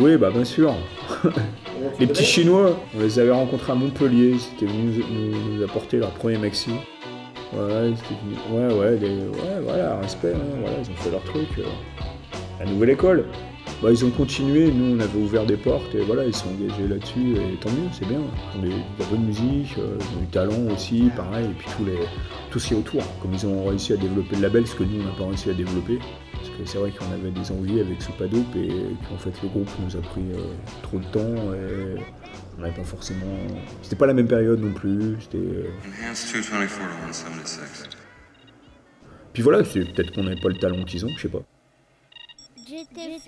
Oui, 0.00 0.16
bah 0.16 0.30
bien 0.30 0.44
sûr. 0.44 0.74
les 2.00 2.06
petits 2.08 2.24
Chinois, 2.24 2.76
on 2.96 3.00
les 3.00 3.20
avait 3.20 3.30
rencontrés 3.30 3.70
à 3.70 3.74
Montpellier, 3.76 4.36
c'était 4.38 4.66
venus 4.66 5.04
nous, 5.08 5.56
nous 5.56 5.62
apporter 5.62 5.98
leur 5.98 6.10
premier 6.10 6.38
maxi. 6.38 6.72
Ouais, 7.56 7.94
ouais, 8.50 8.72
ouais, 8.72 8.98
voilà, 9.62 9.96
respect, 10.00 10.32
hein, 10.34 10.56
voilà, 10.60 10.76
ils 10.82 10.90
ont 10.90 10.96
fait 10.96 11.10
leur 11.10 11.22
truc. 11.22 11.48
euh. 11.58 11.62
La 12.58 12.66
nouvelle 12.66 12.90
école. 12.90 13.26
Bah, 13.82 13.90
ils 13.90 14.04
ont 14.04 14.10
continué, 14.10 14.70
nous 14.72 14.96
on 14.96 15.00
avait 15.00 15.18
ouvert 15.18 15.44
des 15.44 15.56
portes 15.56 15.94
et 15.94 16.00
voilà, 16.02 16.24
ils 16.24 16.34
sont 16.34 16.48
engagés 16.48 16.86
là-dessus 16.88 17.34
et 17.36 17.56
tant 17.60 17.70
mieux, 17.70 17.88
c'est 17.92 18.06
bien. 18.06 18.20
Ils 18.54 18.58
ont 18.58 18.62
de 18.62 18.70
la 18.98 19.06
bonne 19.06 19.24
musique, 19.24 19.74
euh, 19.78 19.98
du 20.20 20.26
talent 20.28 20.72
aussi, 20.72 21.10
pareil, 21.16 21.46
et 21.46 21.54
puis 21.58 21.68
tous 21.76 21.84
les, 21.84 21.98
tout 22.50 22.58
ce 22.58 22.68
qui 22.68 22.74
est 22.74 22.76
autour. 22.76 23.02
Comme 23.20 23.34
ils 23.34 23.46
ont 23.46 23.66
réussi 23.66 23.92
à 23.92 23.96
développer 23.96 24.36
le 24.36 24.42
label, 24.42 24.66
ce 24.66 24.74
que 24.74 24.84
nous 24.84 25.00
on 25.02 25.04
n'a 25.04 25.10
pas 25.16 25.26
réussi 25.26 25.50
à 25.50 25.54
développer. 25.54 25.98
Que 26.58 26.64
c'est 26.66 26.78
vrai 26.78 26.92
qu'on 26.92 27.10
avait 27.12 27.30
des 27.32 27.50
envies 27.50 27.80
avec 27.80 28.00
Soupadope 28.00 28.54
et 28.56 28.68
qu'en 29.08 29.18
fait 29.18 29.32
le 29.42 29.48
groupe 29.48 29.68
nous 29.80 29.96
a 29.96 30.00
pris 30.00 30.22
euh, 30.32 30.54
trop 30.82 30.98
de 30.98 31.04
temps 31.06 31.52
et 31.52 31.96
on 32.56 32.60
n'avait 32.62 32.74
pas 32.74 32.84
forcément. 32.84 33.26
C'était 33.82 33.96
pas 33.96 34.06
la 34.06 34.14
même 34.14 34.28
période 34.28 34.60
non 34.60 34.72
plus. 34.72 35.16
C'était. 35.20 35.38
euh, 35.38 35.70
Enhanced 36.00 36.32
224 36.32 37.06
to 37.06 37.12
176. 37.12 37.88
Puis 39.32 39.42
voilà, 39.42 39.64
c'est 39.64 39.80
peut-être 39.92 40.12
qu'on 40.14 40.22
n'avait 40.22 40.40
pas 40.40 40.48
le 40.48 40.58
talent 40.58 40.84
qu'ils 40.84 41.04
ont, 41.04 41.10
je 41.16 41.22
sais 41.22 41.28
pas. 41.28 41.42
J'étais 42.66 43.18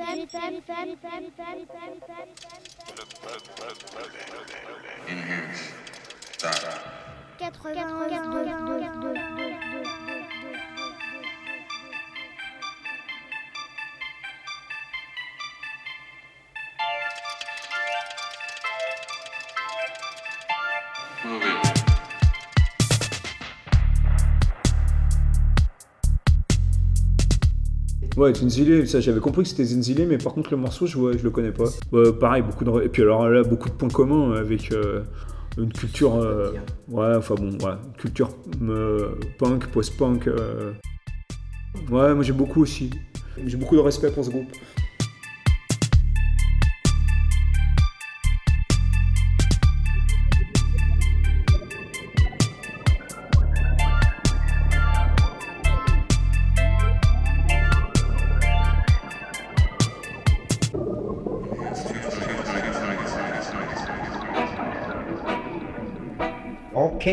Ouais, 28.17 28.33
Zenzile, 28.33 28.89
ça 28.89 29.01
j'avais 29.01 29.21
compris 29.21 29.43
que 29.43 29.49
c'était 29.49 29.65
Zenzile, 29.65 30.07
mais 30.09 30.17
par 30.17 30.33
contre 30.33 30.51
le 30.51 30.57
morceau 30.57 30.87
je, 30.87 30.97
vois, 30.97 31.13
je 31.17 31.23
le 31.23 31.31
connais 31.31 31.53
pas. 31.53 31.65
Ouais, 31.93 32.13
pareil, 32.13 32.43
beaucoup 32.43 32.65
de. 32.65 32.83
Et 32.85 32.89
puis 32.89 33.03
alors 33.03 33.29
là, 33.29 33.43
beaucoup 33.43 33.69
de 33.69 33.75
points 33.75 33.89
communs 33.91 34.33
avec 34.33 34.73
euh, 34.73 35.03
une 35.59 35.71
culture. 35.73 36.17
euh, 36.17 36.53
ouais, 36.89 37.15
enfin 37.17 37.35
bon, 37.35 37.51
ouais, 37.51 37.73
une 37.87 37.93
culture 37.99 38.31
euh, 38.63 39.11
punk, 39.39 39.67
post-punk. 39.67 40.29
euh. 40.29 40.73
Ouais, 41.91 42.15
moi 42.15 42.23
j'ai 42.23 42.33
beaucoup 42.33 42.63
aussi. 42.63 42.91
J'ai 43.45 43.59
beaucoup 43.59 43.77
de 43.77 43.81
respect 43.81 44.11
pour 44.11 44.25
ce 44.25 44.31
groupe. 44.31 44.49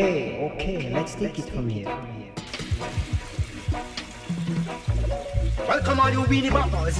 Okay, 0.04 0.36
okay, 0.52 0.90
let's 0.92 1.14
take 1.14 1.38
it 1.38 1.48
from 1.48 1.66
here. 1.66 1.88
Welcome 5.66 5.98
all 5.98 6.10
you 6.10 6.20
weenie 6.28 6.50
boppers. 6.50 6.98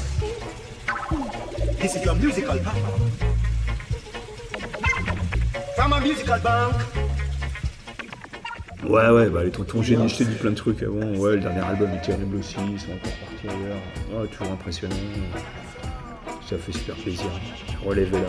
This 1.82 1.96
is 1.96 2.04
your 2.06 2.14
musical 2.14 2.58
papa. 2.60 2.80
From 5.76 5.92
a 5.92 6.00
musical 6.00 6.40
bank. 6.40 6.74
Ouais, 8.84 9.10
ouais, 9.10 9.28
bah 9.28 9.44
les 9.44 9.50
tontons 9.50 9.82
génies, 9.82 10.08
je 10.08 10.16
t'ai 10.16 10.24
dit 10.24 10.36
plein 10.36 10.52
de 10.52 10.56
trucs 10.56 10.82
avant. 10.82 11.04
Ouais, 11.20 11.32
le 11.32 11.40
dernier 11.40 11.60
album 11.60 11.90
est 11.92 12.00
terrible 12.00 12.36
aussi, 12.36 12.56
ils 12.72 12.80
sont 12.80 12.92
encore 12.92 13.12
partis 13.20 13.48
ailleurs. 13.48 13.82
Ouais, 14.14 14.28
toujours 14.28 14.50
impressionnant. 14.50 14.96
Ça 16.48 16.56
fait 16.56 16.72
super 16.72 16.94
plaisir. 16.96 17.30
Relevez 17.84 18.22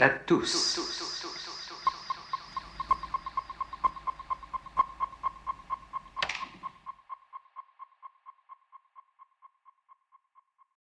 à 0.00 0.08
tous. 0.08 0.71